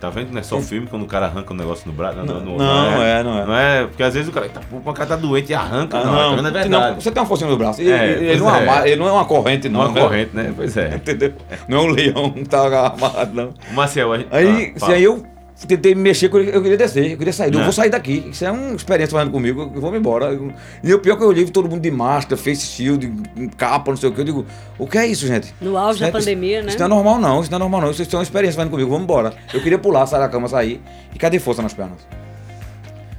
[0.00, 2.16] Tá vendo que não é só filme quando o cara arranca um negócio no braço?
[2.18, 2.54] Não, não
[3.02, 3.46] é, não é.
[3.46, 5.98] Não é, porque às vezes o cara, tá, o cara tá doente e arranca.
[5.98, 7.02] Ah, não, não, não, é não, verdade.
[7.02, 7.80] você tem uma forcinha no braço.
[7.80, 8.58] Ele, É, ele não é.
[8.58, 8.62] é.
[8.62, 9.82] ama- ele não é uma corrente, não.
[9.84, 10.00] Não é né?
[10.00, 10.52] corrente, né?
[10.56, 10.88] Pois é.
[10.96, 11.32] Entendeu?
[11.68, 13.54] Não é um leão que tá amarrado, não.
[13.72, 14.28] Marcel, a gente.
[14.34, 15.24] Aí, ah, se aí eu
[15.68, 17.52] tentei me mexer, eu eu queria descer, eu queria sair.
[17.52, 17.64] Eu Né?
[17.64, 18.26] vou sair daqui.
[18.30, 20.26] Isso é uma experiência falando comigo, eu vou me embora.
[20.26, 23.12] Eu- E o pior é que eu olhei todo mundo de máscara, face shield,
[23.56, 24.20] capa, não sei o que.
[24.20, 24.46] Eu digo,
[24.78, 25.54] o que é isso, gente?
[25.60, 26.68] No auge da Isso- pandemia, né?
[26.68, 27.40] Isso não é normal, não.
[27.40, 27.90] Isso não é normal, não.
[27.90, 28.88] Isso é uma experiência falando comigo.
[28.90, 29.32] Vamos embora.
[29.52, 30.80] Eu queria pular, sair da cama, sair.
[31.14, 31.98] E cadê força nas pernas?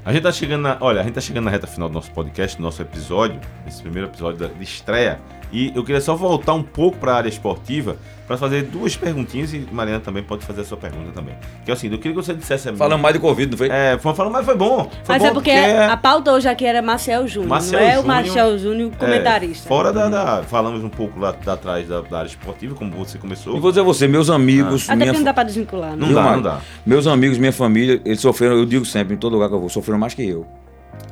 [0.03, 0.77] A gente tá chegando na.
[0.81, 3.81] Olha, a gente tá chegando na reta final do nosso podcast, do nosso episódio, esse
[3.81, 5.19] primeiro episódio de estreia.
[5.51, 9.53] E eu queria só voltar um pouco para a área esportiva para fazer duas perguntinhas
[9.53, 11.35] e Mariana também pode fazer a sua pergunta também.
[11.63, 12.73] Que é o seguinte, eu queria que você dissesse.
[12.73, 13.69] Falando mais de Covid, não foi?
[13.69, 14.89] É, foi falando, mas foi bom.
[15.03, 17.89] Foi Mas bom é porque a pauta hoje aqui era Marcel Júnior, Marcel não é
[17.91, 19.67] o Júnior, Marcel Júnior é, comentarista.
[19.67, 23.17] fora da, da- Falamos um pouco lá, da atrás da, da área esportiva, como você
[23.19, 23.55] começou.
[23.55, 25.97] E vou dizer a você, meus amigos, Até minha porque não dá pra desvincular, né?
[25.97, 26.61] Não Viu, dá, não dá.
[26.85, 29.69] Meus amigos, minha família, eles sofreram, eu digo sempre, em todo lugar que eu vou,
[29.69, 30.47] sofreram mais que eu.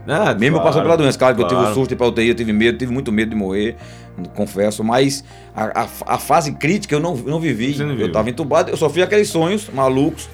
[0.08, 1.72] Ah, Mesmo claro, passando pela doença, claro que eu tive claro.
[1.72, 3.76] um susto pra UTI, eu tive medo, tive muito medo de morrer,
[4.36, 5.24] confesso, mas
[5.56, 7.74] a, a- a fase crítica eu não, não vivi.
[7.74, 8.12] Você não eu viu.
[8.12, 10.28] tava entubado, eu sofri aqueles sonhos malucos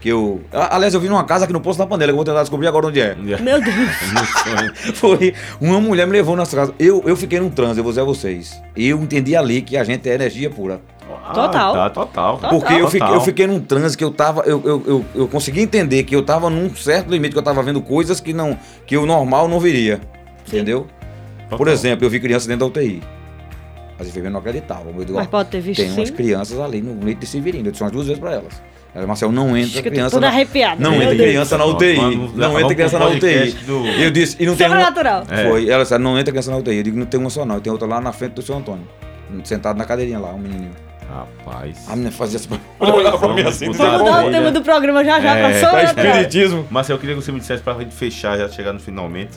[0.00, 0.42] que eu.
[0.52, 2.66] Aliás, eu vi numa casa aqui no Poço da Panela, que eu vou tentar descobrir
[2.68, 3.14] agora onde é.
[3.14, 3.74] Meu Deus.
[4.44, 4.74] Sonho.
[4.94, 6.74] Foi uma mulher me levou nessa casa.
[6.78, 8.60] Eu, eu fiquei num transe, eu vou dizer a vocês.
[8.76, 10.82] Eu entendi ali que a gente é energia pura.
[11.26, 11.72] Ah, Total.
[11.74, 12.34] Tá, total.
[12.36, 12.50] Total.
[12.50, 13.14] Porque eu fiquei, Total.
[13.14, 14.42] eu fiquei num transe que eu tava.
[14.42, 17.62] Eu, eu, eu, eu consegui entender que eu tava num certo limite, que eu tava
[17.62, 18.58] vendo coisas que não.
[18.86, 20.00] que o normal não viria.
[20.46, 20.86] Entendeu?
[21.48, 21.72] Por Total.
[21.74, 23.02] exemplo, eu vi criança dentro da UTI.
[23.98, 24.92] As enfermeiras não acreditavam.
[24.98, 26.14] Eu digo, Mas pode ter visto tem umas sim.
[26.14, 27.68] crianças ali no leite de Severino.
[27.68, 28.60] Eu disse umas duas vezes pra elas.
[28.94, 30.10] Ela, Marcel, não entra Acho que eu tô criança.
[30.16, 30.80] toda na- arrepiada.
[30.82, 31.96] Não entra criança na UTI.
[32.34, 33.56] Não entra criança na UTI.
[33.98, 34.76] E eu disse, e não tem uma.
[34.76, 35.24] Sobrenatural.
[35.30, 35.48] É.
[35.48, 35.68] Foi.
[35.68, 36.76] Ela disse, não entra criança na UTI.
[36.76, 37.58] Eu digo, não tem uma só não.
[37.60, 38.86] Tem outra lá na frente do seu Antônio.
[39.44, 40.70] Sentado na cadeirinha lá, um menininho.
[41.08, 41.86] Rapaz.
[41.88, 42.48] A menina fazia assim.
[42.80, 43.66] Olhava pra mim assim.
[43.66, 44.38] Vamos dizendo, botar Vamos dar o Família.
[44.40, 46.06] tema do programa já já É, pra pra sobrenatural.
[46.16, 46.66] Espiritismo.
[46.70, 49.32] Marcel, eu queria que você me dissesse pra gente fechar, já chegando finalmente.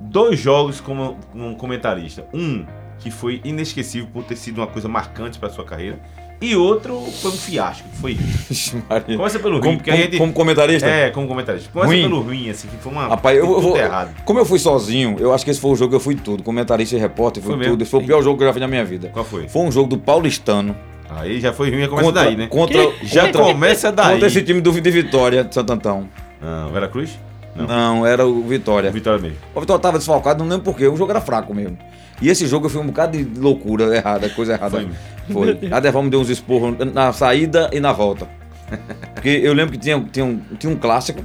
[0.00, 2.24] Dois jogos como um comentarista.
[2.32, 2.64] Um
[2.98, 5.98] que foi inesquecível por ter sido uma coisa marcante pra sua carreira.
[6.42, 8.16] E outro foi um fiasco, que foi.
[8.88, 9.16] Maria.
[9.16, 10.16] Começa pelo ruim, Como, porque como- gente.
[10.18, 10.86] como comentarista?
[10.88, 11.68] É, como comentarista.
[11.70, 12.02] Começa Ruim.
[12.02, 13.08] pelo ruim, assim, que foi uma.
[13.08, 13.76] Rapaz, eu, eu vou.
[13.76, 14.14] errado.
[14.24, 16.42] Como eu fui sozinho, eu acho que esse foi o jogo que eu fui tudo.
[16.42, 17.82] Comentarista e repórter, fui Foi tudo.
[17.82, 19.10] Esse foi o pior jogo que eu já fiz na minha vida.
[19.12, 19.46] Qual foi?
[19.48, 20.74] Foi um jogo do Paulistano.
[21.10, 22.46] Aí já foi ruim, começa contra, daí, né?
[22.46, 24.12] Contra, Já contra, começa daí.
[24.12, 26.08] contra esse time do de Vitória, de Santo Antão.
[26.40, 27.18] Ah, Vera Cruz?
[27.54, 27.66] Não.
[27.66, 28.90] Não, era o Vitória.
[28.90, 29.38] Vitória mesmo.
[29.54, 30.86] O Vitória tava desfalcado, não lembro porquê.
[30.86, 31.78] O jogo era fraco mesmo.
[32.22, 34.86] E esse jogo eu fui um bocado de loucura errada, coisa errada.
[35.32, 35.56] Foi.
[35.56, 35.72] Foi.
[35.72, 38.28] A Deval me deu uns esporros na saída e na volta.
[39.14, 41.22] Porque eu lembro que tinha, tinha, um, tinha um clássico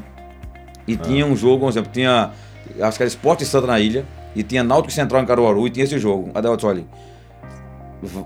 [0.88, 2.32] e tinha um jogo, por exemplo, tinha.
[2.82, 5.84] Acho que era Esporte Santa na ilha, e tinha Náutico Central em Caruaru e tinha
[5.84, 6.32] esse jogo.
[6.34, 6.84] A Deval disse, olha,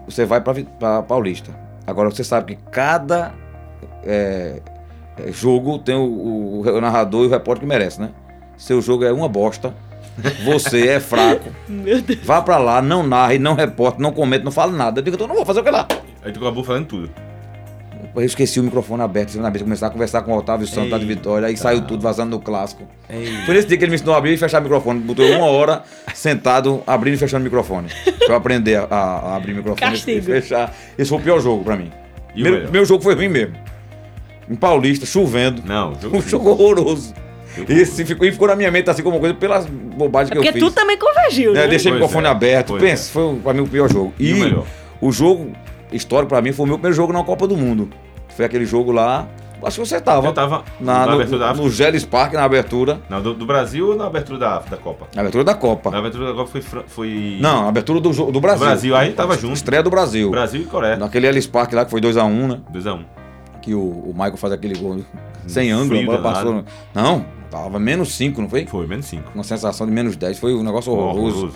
[0.05, 1.51] você vai pra Paulista.
[1.85, 3.33] Agora você sabe que cada
[4.03, 4.62] é,
[5.32, 8.10] jogo tem o, o- o narrador e o repórter que merece, né?
[8.58, 9.73] Seu jogo é uma bosta.
[10.43, 11.49] Você é fraco.
[11.67, 12.19] Meu Deus.
[12.23, 14.99] Vá pra lá, não narre, não reporte, não comente, não fale nada.
[14.99, 15.88] Eu digo, eu não vou fazer o que lá.
[16.23, 17.10] Aí tu acabou falando tudo.
[18.15, 20.97] Eu esqueci o microfone aberto, na vez começar a conversar com o Otávio Santos, lá
[20.97, 21.05] de.
[21.05, 22.84] Vitória, aí saiu tudo vazando no clássico.
[23.10, 23.27] Ei.
[23.45, 24.99] Foi nesse dia que ele me ensinou a abrir e fechar o microfone.
[24.99, 27.88] Botou uma hora sentado, abrindo e fechando o microfone.
[28.17, 30.17] Pra eu aprender a, a abrir o microfone Castigo.
[30.17, 30.73] e fechar.
[30.97, 31.91] Esse foi o pior jogo pra mim.
[32.36, 33.55] O Meu, meu jogo foi ruim mesmo.
[34.49, 35.62] Em Paulista, chovendo.
[35.65, 37.13] Não, jogo Um jogo horroroso.
[37.67, 40.38] Esse ficou, e ficou na minha mente assim como uma coisa pelas bobagens É que
[40.38, 40.69] eu porque fiz.
[40.69, 41.67] tu também convergiu, É, né?
[41.67, 42.67] deixei o microfone é, aberto.
[42.69, 44.13] pois Pensa, foi pra mim o pior jogo.
[44.19, 44.65] E o melhor?
[45.01, 45.51] o jogo
[45.91, 47.89] histórico pra mim foi o meu primeiro jogo na Copa do Mundo.
[48.35, 49.27] Foi aquele jogo lá.
[49.62, 50.27] Acho que você tava.
[50.27, 51.65] Eu tava na, na no, abertura da África.
[51.65, 53.01] no Geles Park, na abertura.
[53.09, 55.07] Não, do, do Brasil ou na abertura da, da Copa?
[55.13, 55.91] Na abertura da Copa.
[55.91, 56.62] Na abertura da Copa foi.
[56.88, 57.38] Foi...
[57.41, 58.65] Não, a abertura do, do Brasil.
[58.65, 59.55] Brasil, aí tava junto.
[59.55, 60.29] Estreia do Brasil.
[60.31, 60.95] Brasil e Coreia.
[60.95, 62.59] Naquele Ellis Park lá que foi 2x1, né?
[62.73, 62.99] 2x1.
[63.62, 65.02] Que o, o Michael faz aquele gol
[65.48, 66.63] sem ângulo, a bola passou.
[66.93, 68.65] Não, tava menos 5, não foi?
[68.65, 69.32] Foi, menos 5.
[69.36, 70.39] Uma sensação de menos 10.
[70.39, 71.52] Foi um negócio horroroso.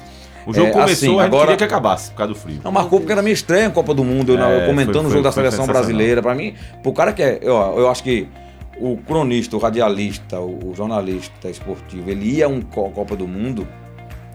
[0.46, 2.60] O jogo É, começou, assim, a gente agora- queria que acabasse por causa do frio.
[2.62, 4.94] Não marcou porque era minha estreia em Copa do Mundo, eu, na- eu É, comentando
[4.94, 6.22] foi- o foi- jogo da seleção brasileira.
[6.22, 7.39] Pra mim, pro cara que é.
[7.42, 8.28] Eu, eu acho que
[8.78, 13.26] o cronista, o radialista, o, o jornalista esportivo, ele ia a um Co- Copa do
[13.26, 13.66] Mundo,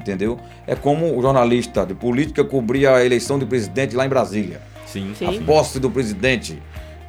[0.01, 0.39] entendeu?
[0.67, 4.63] É como o jornalista de política cobria a eleição do presidente lá em Brasília.
[4.87, 5.27] Sim, Sim.
[5.43, 6.63] A posse do presidente.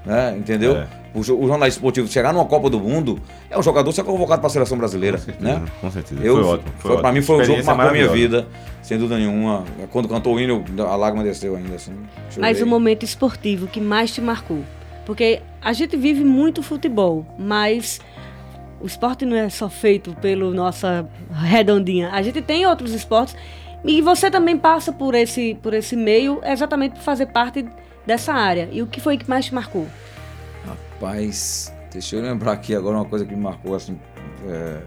[0.06, 0.36] Né?
[0.38, 0.78] Entendeu?
[0.78, 0.88] É.
[1.14, 4.48] O, o jornalista esportivo chegar numa Copa do Mundo é um jogador ser convocado para
[4.48, 5.66] a seleção brasileira, Com certeza, né?
[5.82, 6.22] com certeza.
[6.24, 6.72] Eu, foi ótimo.
[6.78, 8.48] Foi, pra mim foi um jogo que marcou a minha vida,
[8.82, 9.64] sem dúvida nenhuma.
[9.92, 11.94] Quando cantou o hino, a lágrima desceu ainda, assim.
[12.38, 14.64] Mas o momento esportivo que mais te marcou?
[15.06, 18.00] Porque a gente vive muito futebol, mas
[18.80, 22.10] o esporte não é só feito pelo nossa redondinha.
[22.12, 23.36] A gente tem outros esportes
[23.84, 27.66] e você também passa por esse, por esse meio exatamente por fazer parte
[28.06, 28.70] dessa área.
[28.72, 29.86] E o que foi que mais te marcou?
[30.66, 33.98] Rapaz, deixa eu lembrar aqui agora uma coisa que me marcou, assim.
[34.48, 34.82] é,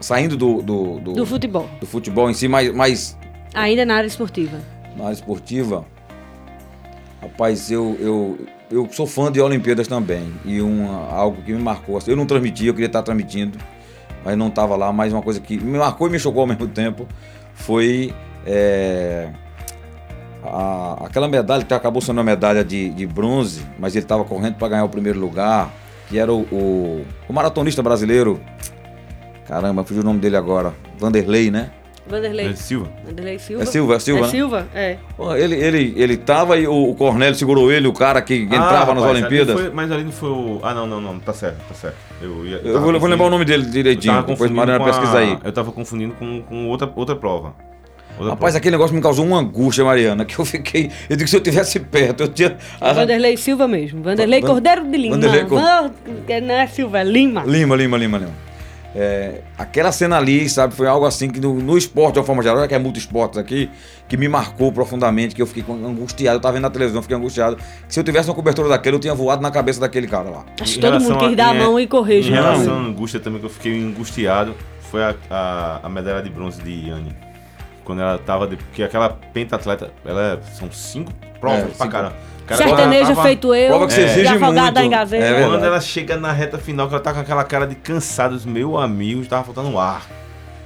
[0.00, 1.68] saindo do, do, do, Do futebol.
[1.80, 3.18] do futebol em si, mas, mas
[3.54, 4.58] Ainda na área esportiva.
[4.96, 5.84] na área esportiva,
[7.20, 10.32] rapaz, eu, eu, eu sou fã de Olimpíadas também.
[10.44, 13.58] E uma, algo que me marcou, assim, eu não transmiti, eu queria estar transmitindo,
[14.24, 14.92] mas não estava lá.
[14.92, 17.06] Mas uma coisa que me marcou e me chocou ao mesmo tempo
[17.54, 18.14] foi
[18.46, 19.30] é,
[20.44, 24.54] a- aquela medalha que acabou sendo uma medalha de, de bronze, mas ele estava correndo
[24.56, 25.70] para ganhar o primeiro lugar,
[26.08, 28.40] que era o, o, o maratonista brasileiro.
[29.46, 30.72] Caramba, fugiu o nome dele agora.
[30.98, 31.70] Vanderlei, né?
[32.06, 32.48] Vanderlei.
[32.48, 32.90] É Silva.
[33.06, 33.62] Vanderlei Silva.
[33.62, 34.28] É Silva, é Silva, É né?
[34.28, 34.66] Silva?
[34.74, 34.96] É.
[35.16, 38.90] Pô, Ele, ele, ele tava e o, o Cornélio segurou ele, o cara que entrava
[38.90, 39.54] Ah, nas rapaz, Olimpíadas.
[39.54, 40.60] ali foi- mas ali não foi o.
[40.64, 41.18] Ah, não, não, não.
[41.20, 41.96] Tá certo, tá certo.
[42.20, 45.38] Eu, ia, Eu vou, vou lembrar o nome dele direitinho, depois Mariana pesquisa aí.
[45.44, 47.54] Eu tava confundindo com, com outra, outra prova.
[48.20, 50.90] Rapaz, aquele negócio me causou uma angústia, Mariana, que eu fiquei.
[51.08, 52.56] Eu digo que se eu tivesse perto, eu tinha.
[52.80, 54.02] Ah, Vanderlei Silva mesmo.
[54.02, 55.14] Vanderlei Van- Cordeiro de Lima.
[55.16, 55.60] Vanderlei Cor-
[56.42, 57.42] Não é Silva, é Lima.
[57.44, 58.52] Lima, Lima, Lima, Lima.
[58.94, 62.42] É, aquela cena ali, sabe, foi algo assim que no, no esporte, de uma forma
[62.42, 63.70] geral, já que é muito esportes aqui,
[64.06, 66.36] que me marcou profundamente, que eu fiquei angustiado.
[66.36, 67.56] Eu tava vendo na televisão, eu fiquei angustiado.
[67.56, 70.44] Que se eu tivesse uma cobertura daquele, eu tinha voado na cabeça daquele cara lá.
[70.60, 73.40] Acho que todo mundo quis dar a mão e correr Em relação à angústia também,
[73.40, 74.54] que eu fiquei angustiado,
[74.90, 77.16] foi a, a, a medalha de bronze de Yane.
[77.84, 78.46] Quando ela tava.
[78.46, 82.16] De, porque aquela pentatleta, ela é- são cinco provas É, pra caramba.
[82.46, 83.68] Cara, tava- feito eu.
[83.68, 84.04] Prova que você É.
[84.04, 84.86] exige de afogada muito.
[84.86, 85.24] em gaveta.
[85.24, 88.34] É Quando ela chega na reta final, que ela tá com aquela cara de cansada,
[88.34, 90.06] os meus amigos, tava faltando ar.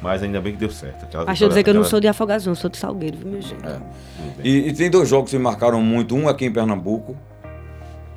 [0.00, 1.05] Mas ainda bem que deu certo.
[1.05, 2.68] Aquela Mas deixa eu dizer que eu não aquela- sou de Afogados, não, eu sou
[2.70, 3.64] de Salgueiro, viu, meu gente?
[3.64, 3.70] É.
[3.70, 3.81] Bem.
[4.44, 7.16] E, e tem dois jogos que me marcaram muito, um aqui em Pernambuco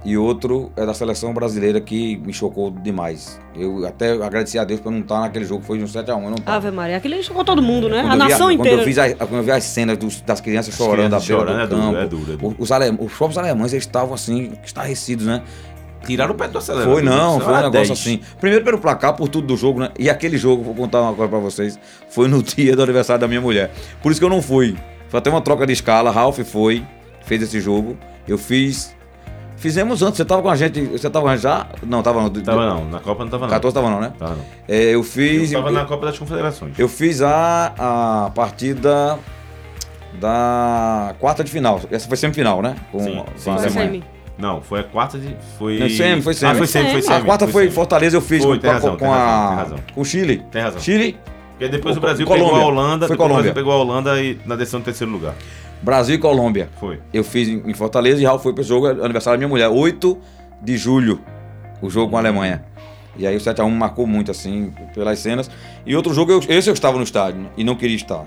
[0.05, 3.39] e outro é da seleção brasileira que me chocou demais.
[3.55, 6.29] Eu até agradeci a Deus por não estar naquele jogo, foi de um 7x1, eu
[6.29, 6.57] não tava.
[6.67, 8.01] Ave Maria, aquele chocou todo mundo, né?
[8.03, 8.81] Quando A nação Quando inteira.
[8.81, 11.55] eu, fiz a- quando eu vi as cenas dos- das crianças As chorando crianças chorando,
[11.57, 12.55] do é duro, campo, é duro, é duro.
[12.57, 15.41] Os, alem- os próprios alemães eles estavam assim, estarrecidos, né?
[16.05, 16.93] Tiraram o pé do acelerador.
[16.93, 17.91] Foi não, Isso foi um negócio 10.
[17.91, 18.21] assim.
[18.39, 19.89] Primeiro pelo placar, por tudo do jogo, né?
[19.99, 21.77] E aquele jogo, vou contar uma coisa pra vocês,
[22.09, 23.69] foi no dia do aniversário da minha mulher.
[24.01, 24.77] Por isso que eu não fui.
[25.09, 26.85] Foi até uma troca de escala, Ralph foi,
[27.25, 27.97] fez esse jogo.
[28.25, 28.95] Eu fiz.
[29.59, 30.81] Fizemos antes, você tava com a gente.
[30.81, 31.67] Você tava já?
[31.85, 32.29] Não, tava não.
[32.29, 33.53] Tava não, na Copa não tava não.
[33.53, 34.13] 14 tava não, né?
[34.17, 34.45] Tava não.
[34.67, 35.51] É, eu fiz.
[35.51, 36.79] Eu tava na Copa das Confederações.
[36.79, 39.19] Eu fiz a, a partida
[40.19, 41.79] da quarta de final.
[41.91, 42.75] Essa foi semifinal, né?
[42.91, 44.03] Com, Sim, com sim, a Foi semi.
[44.37, 45.35] Não, foi a quarta de.
[45.57, 45.77] Foi.
[45.77, 46.51] Não, semi, foi semi.
[46.51, 47.15] Ah, foi semi, foi Semi.
[47.17, 47.73] a quarta foi semi.
[47.75, 49.77] Fortaleza, eu fiz Foi, com, tem razão, com, tem com razão, a, tem razão.
[49.93, 50.45] com o Chile.
[50.49, 50.79] Tem razão.
[50.81, 51.17] Chile,
[51.51, 52.47] Porque depois o Co- Brasil Colômbia.
[52.53, 53.51] pegou a Holanda, Foi depois o Colômbia.
[53.51, 55.33] Brasil pegou a Holanda e na decisão do terceiro lugar.
[55.81, 56.69] Brasil e Colômbia.
[56.79, 56.99] Foi.
[57.13, 60.17] Eu fiz em Fortaleza e Raul foi pro jogo, aniversário da minha mulher, 8
[60.61, 61.21] de julho,
[61.81, 62.63] o jogo com a Alemanha.
[63.17, 65.49] E aí o 7x1 marcou muito, assim, pelas cenas.
[65.85, 68.23] E outro jogo, eu- esse eu estava no estádio né, e não queria estar.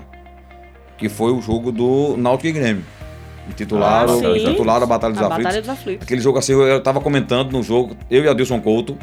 [0.97, 2.83] Que foi o jogo do Náutico e Grêmio.
[3.49, 4.37] Intitulado, Ah, sim.
[4.47, 5.43] intitulado a Batalha dos A Aflitos.
[5.43, 6.03] Batalha dos Aflitos.
[6.03, 8.97] Aquele jogo assim, eu, eu tava comentando no jogo, eu e Adilson Couto.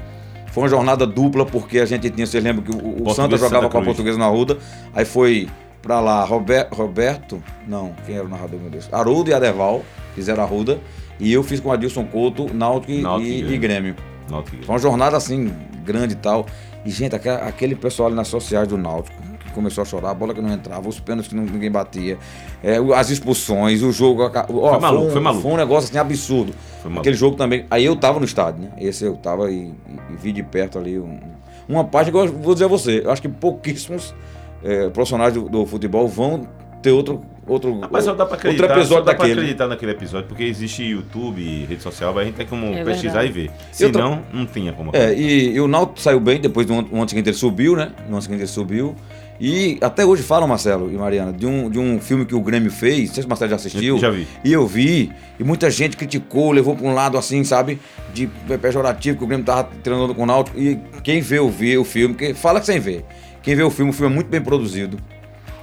[0.53, 3.57] Foi uma jornada dupla, porque a gente tinha, vocês lembram que o, o Santa jogava
[3.57, 3.85] Santa com a Cruz.
[3.87, 4.59] Portuguesa na Ruda.
[4.95, 5.49] Aí foi
[5.83, 8.89] pra lá Rober- Roberto, não, quem era o narrador, meu Deus?
[8.93, 9.83] Haroldo e Adeval
[10.15, 10.79] fizeram a Ruda.
[11.19, 13.95] E eu fiz com Adilson Couto, Náutico e- e e, Grêmio.
[14.31, 15.53] Náutico Foi uma jornada assim,
[15.85, 16.47] grande e tal.
[16.85, 20.33] E, gente, aquele pessoal ali nas sociais do Náutico que começou a chorar, a bola
[20.33, 22.17] que não entrava, os pênaltis que não- ninguém batia,
[22.63, 24.23] é, as expulsões, o jogo.
[24.23, 25.43] Ó, Foi maluco, um, foi maluco.
[25.43, 26.55] Foi um negócio assim absurdo.
[26.83, 26.97] Foi.
[26.97, 27.67] Aquele jogo também.
[27.71, 28.71] Aí eu tava no estádio, né?
[28.79, 29.75] Esse eu tava e, e-
[30.19, 31.19] vi de perto ali um-
[31.69, 33.03] uma página que eu vou dizer a você.
[33.05, 34.15] Eu acho que pouquíssimos
[34.63, 36.47] é, profissionais do, do futebol vão
[36.83, 37.23] ter outro.
[37.47, 39.41] outro Mas só dá pra acreditar, outro episódio só dá pra daquele.
[39.41, 43.31] acreditar naquele episódio, porque existe YouTube, rede social, a gente tem como É pesquisar e
[43.31, 43.47] ver.
[43.47, 46.89] Eu Senão, não tinha como É, e, e o Náutico saiu bem, depois do ano,
[46.91, 47.93] no ano seguinte ele subiu, né?
[48.07, 48.95] No ano seguinte ele subiu.
[49.43, 52.71] E até hoje falam, Marcelo e Mariana, de um, de um filme que o Grêmio
[52.71, 53.99] fez, não sei se o Marcelo já assistiu.
[53.99, 54.29] Já vi.
[54.45, 57.79] E eu vi, e muita gente criticou, levou pra um lado assim, sabe,
[58.13, 58.29] de
[58.61, 60.59] pejorativo, que o Grêmio tava treinando com o Náutico.
[60.61, 63.03] E quem vê vê o filme, que fala que sem ver.
[63.43, 64.99] Quem vê o filme, o filme é muito bem produzido.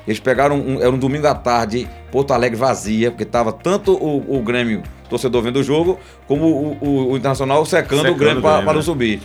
[0.08, 4.38] Eles pegaram, um, era um domingo à tarde, Porto Alegre vazia, porque tava tanto o,
[4.38, 8.42] o Grêmio, torcedor vendo o jogo, como o, o- o Internacional secando, Secando o Grêmio
[8.42, 8.82] para não né?
[8.82, 9.22] subir.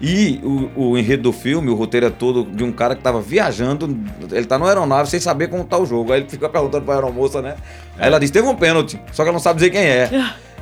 [0.00, 0.40] E
[0.76, 3.94] o, o enredo do filme, o roteiro é todo de um cara que tava viajando,
[4.32, 6.12] ele tá no aeronave sem saber como tá o jogo.
[6.12, 7.56] Aí ele fica perguntando pra aeromoça, né?
[7.98, 10.08] Aí ela diz: teve um pênalti, só que ela não sabe dizer quem é.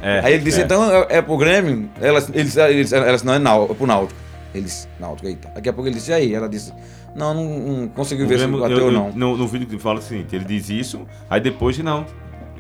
[0.03, 0.65] É, Aí ele disse, é.
[0.65, 1.89] então é, é pro Grêmio?
[2.01, 4.19] Ela, ele, ele, ela disse, não, é, Nau, é pro Náutico.
[4.55, 5.51] Ele disse, Náutico, eita.
[5.55, 6.35] Daqui a pouco ele disse, e aí?
[6.35, 6.73] Ela disse,
[7.19, 7.45] não, não,
[7.81, 9.13] não conseguiu O ver se Grêmio- bateu eu- ou não.
[9.13, 12.07] No, no vídeo que fala o seguinte, ele diz isso, aí depois que não.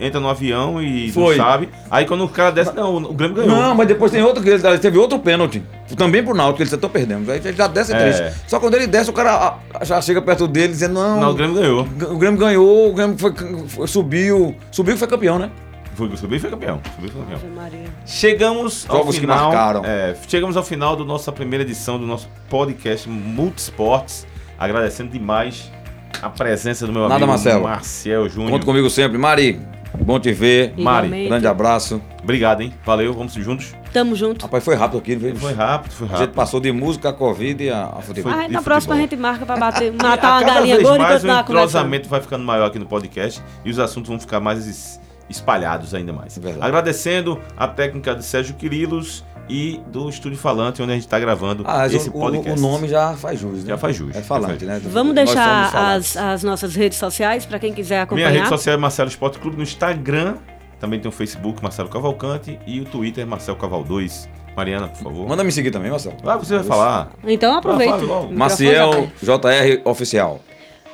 [0.01, 1.37] Entra no avião e Foi.
[1.37, 1.69] não sabe.
[1.91, 3.51] Aí quando o cara desce, não, o Grêmio ganhou.
[3.51, 5.61] Não, mas depois tem outro que ele teve outro pênalti.
[5.97, 7.29] Também pro Náutico, ele disse, tô perdendo.
[7.33, 7.99] Aí ele já desce É.
[7.99, 8.41] triste.
[8.47, 11.19] Só quando ele desce, o cara já chega perto dele dizendo, não.
[11.21, 11.81] Não, o Grêmio ganhou.
[12.13, 13.35] O Grêmio ganhou, o Grêmio foi,
[13.67, 14.55] foi- subiu.
[14.71, 15.51] Subiu e foi campeão, né?
[15.97, 16.81] Foi, subiu e foi campeão.
[16.95, 17.41] Subiu e foi campeão.
[18.07, 19.47] Chegamos ao Jogos que final.
[19.51, 19.83] marcaram.
[19.85, 24.28] é, chegamos ao final da nossa primeira edição do nosso podcast Multisportes.
[24.59, 25.71] Agradecendo demais
[26.21, 27.63] a presença do meu Nada, amigo Marcelo.
[27.65, 28.51] Marcel Júnior.
[28.53, 29.17] Conta comigo sempre.
[29.19, 29.61] Mari,
[30.01, 30.75] bom te ver.
[30.77, 31.29] Mari, Igualmente.
[31.29, 32.03] Grande abraço.
[32.23, 32.75] Obrigado, hein?
[32.85, 33.75] Valeu, vamos juntos.
[33.93, 34.43] Tamo junto.
[34.43, 35.35] Rapaz, foi rápido aqui, viu?
[35.37, 36.35] Foi rápido, foi A gente rápido.
[36.35, 38.33] passou de música a Covid e a, a futebol.
[38.33, 38.97] Ah, de na próxima futebol.
[38.97, 41.45] a gente marca pra bater, matar uma cada galinha vez gorda e mais continuar o
[41.45, 41.69] conversando.
[41.69, 45.95] entrosamento vai ficando maior aqui no podcast e os assuntos vão ficar mais es- espalhados
[45.95, 46.37] ainda mais.
[46.37, 46.67] Verdade.
[46.67, 51.65] Agradecendo a técnica de Sérgio Quirilos e do Estúdio Falante, onde a gente está gravando
[51.67, 52.59] Ah, esse o, o, podcast.
[52.59, 53.71] o nome já faz jus, né?
[53.71, 54.91] Já faz jus, É falante, faz né?
[54.91, 58.31] Vamos deixar as, as nossas redes sociais para quem quiser Minha acompanhar.
[58.31, 60.37] rede social é Marcelo Esporte Clube no Instagram.
[60.79, 64.29] Também tem o Facebook Marcelo Cavalcante e o Twitter Marcelo Caval 2.
[64.57, 65.29] Mariana, por favor.
[65.29, 66.17] Manda me seguir também, Marcelo.
[66.25, 67.11] Ah, você vai falar.
[67.25, 67.95] Então aproveita.
[67.95, 68.29] Ah.
[68.33, 70.41] Maciel JR Oficial.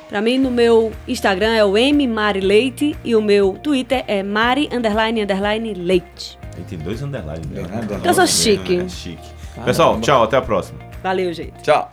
[0.07, 4.21] Para mim, no meu Instagram é o M Mari Leite e o meu Twitter é
[4.21, 6.37] Mari underline underline Leite.
[6.55, 7.45] Aí tem dois underlines.
[7.47, 7.87] né?
[8.03, 8.79] Eu sou chique.
[8.79, 9.29] É chique.
[9.63, 10.79] Pessoal, tchau, até a próxima.
[11.03, 11.61] Valeu, gente.
[11.61, 11.89] Tchau.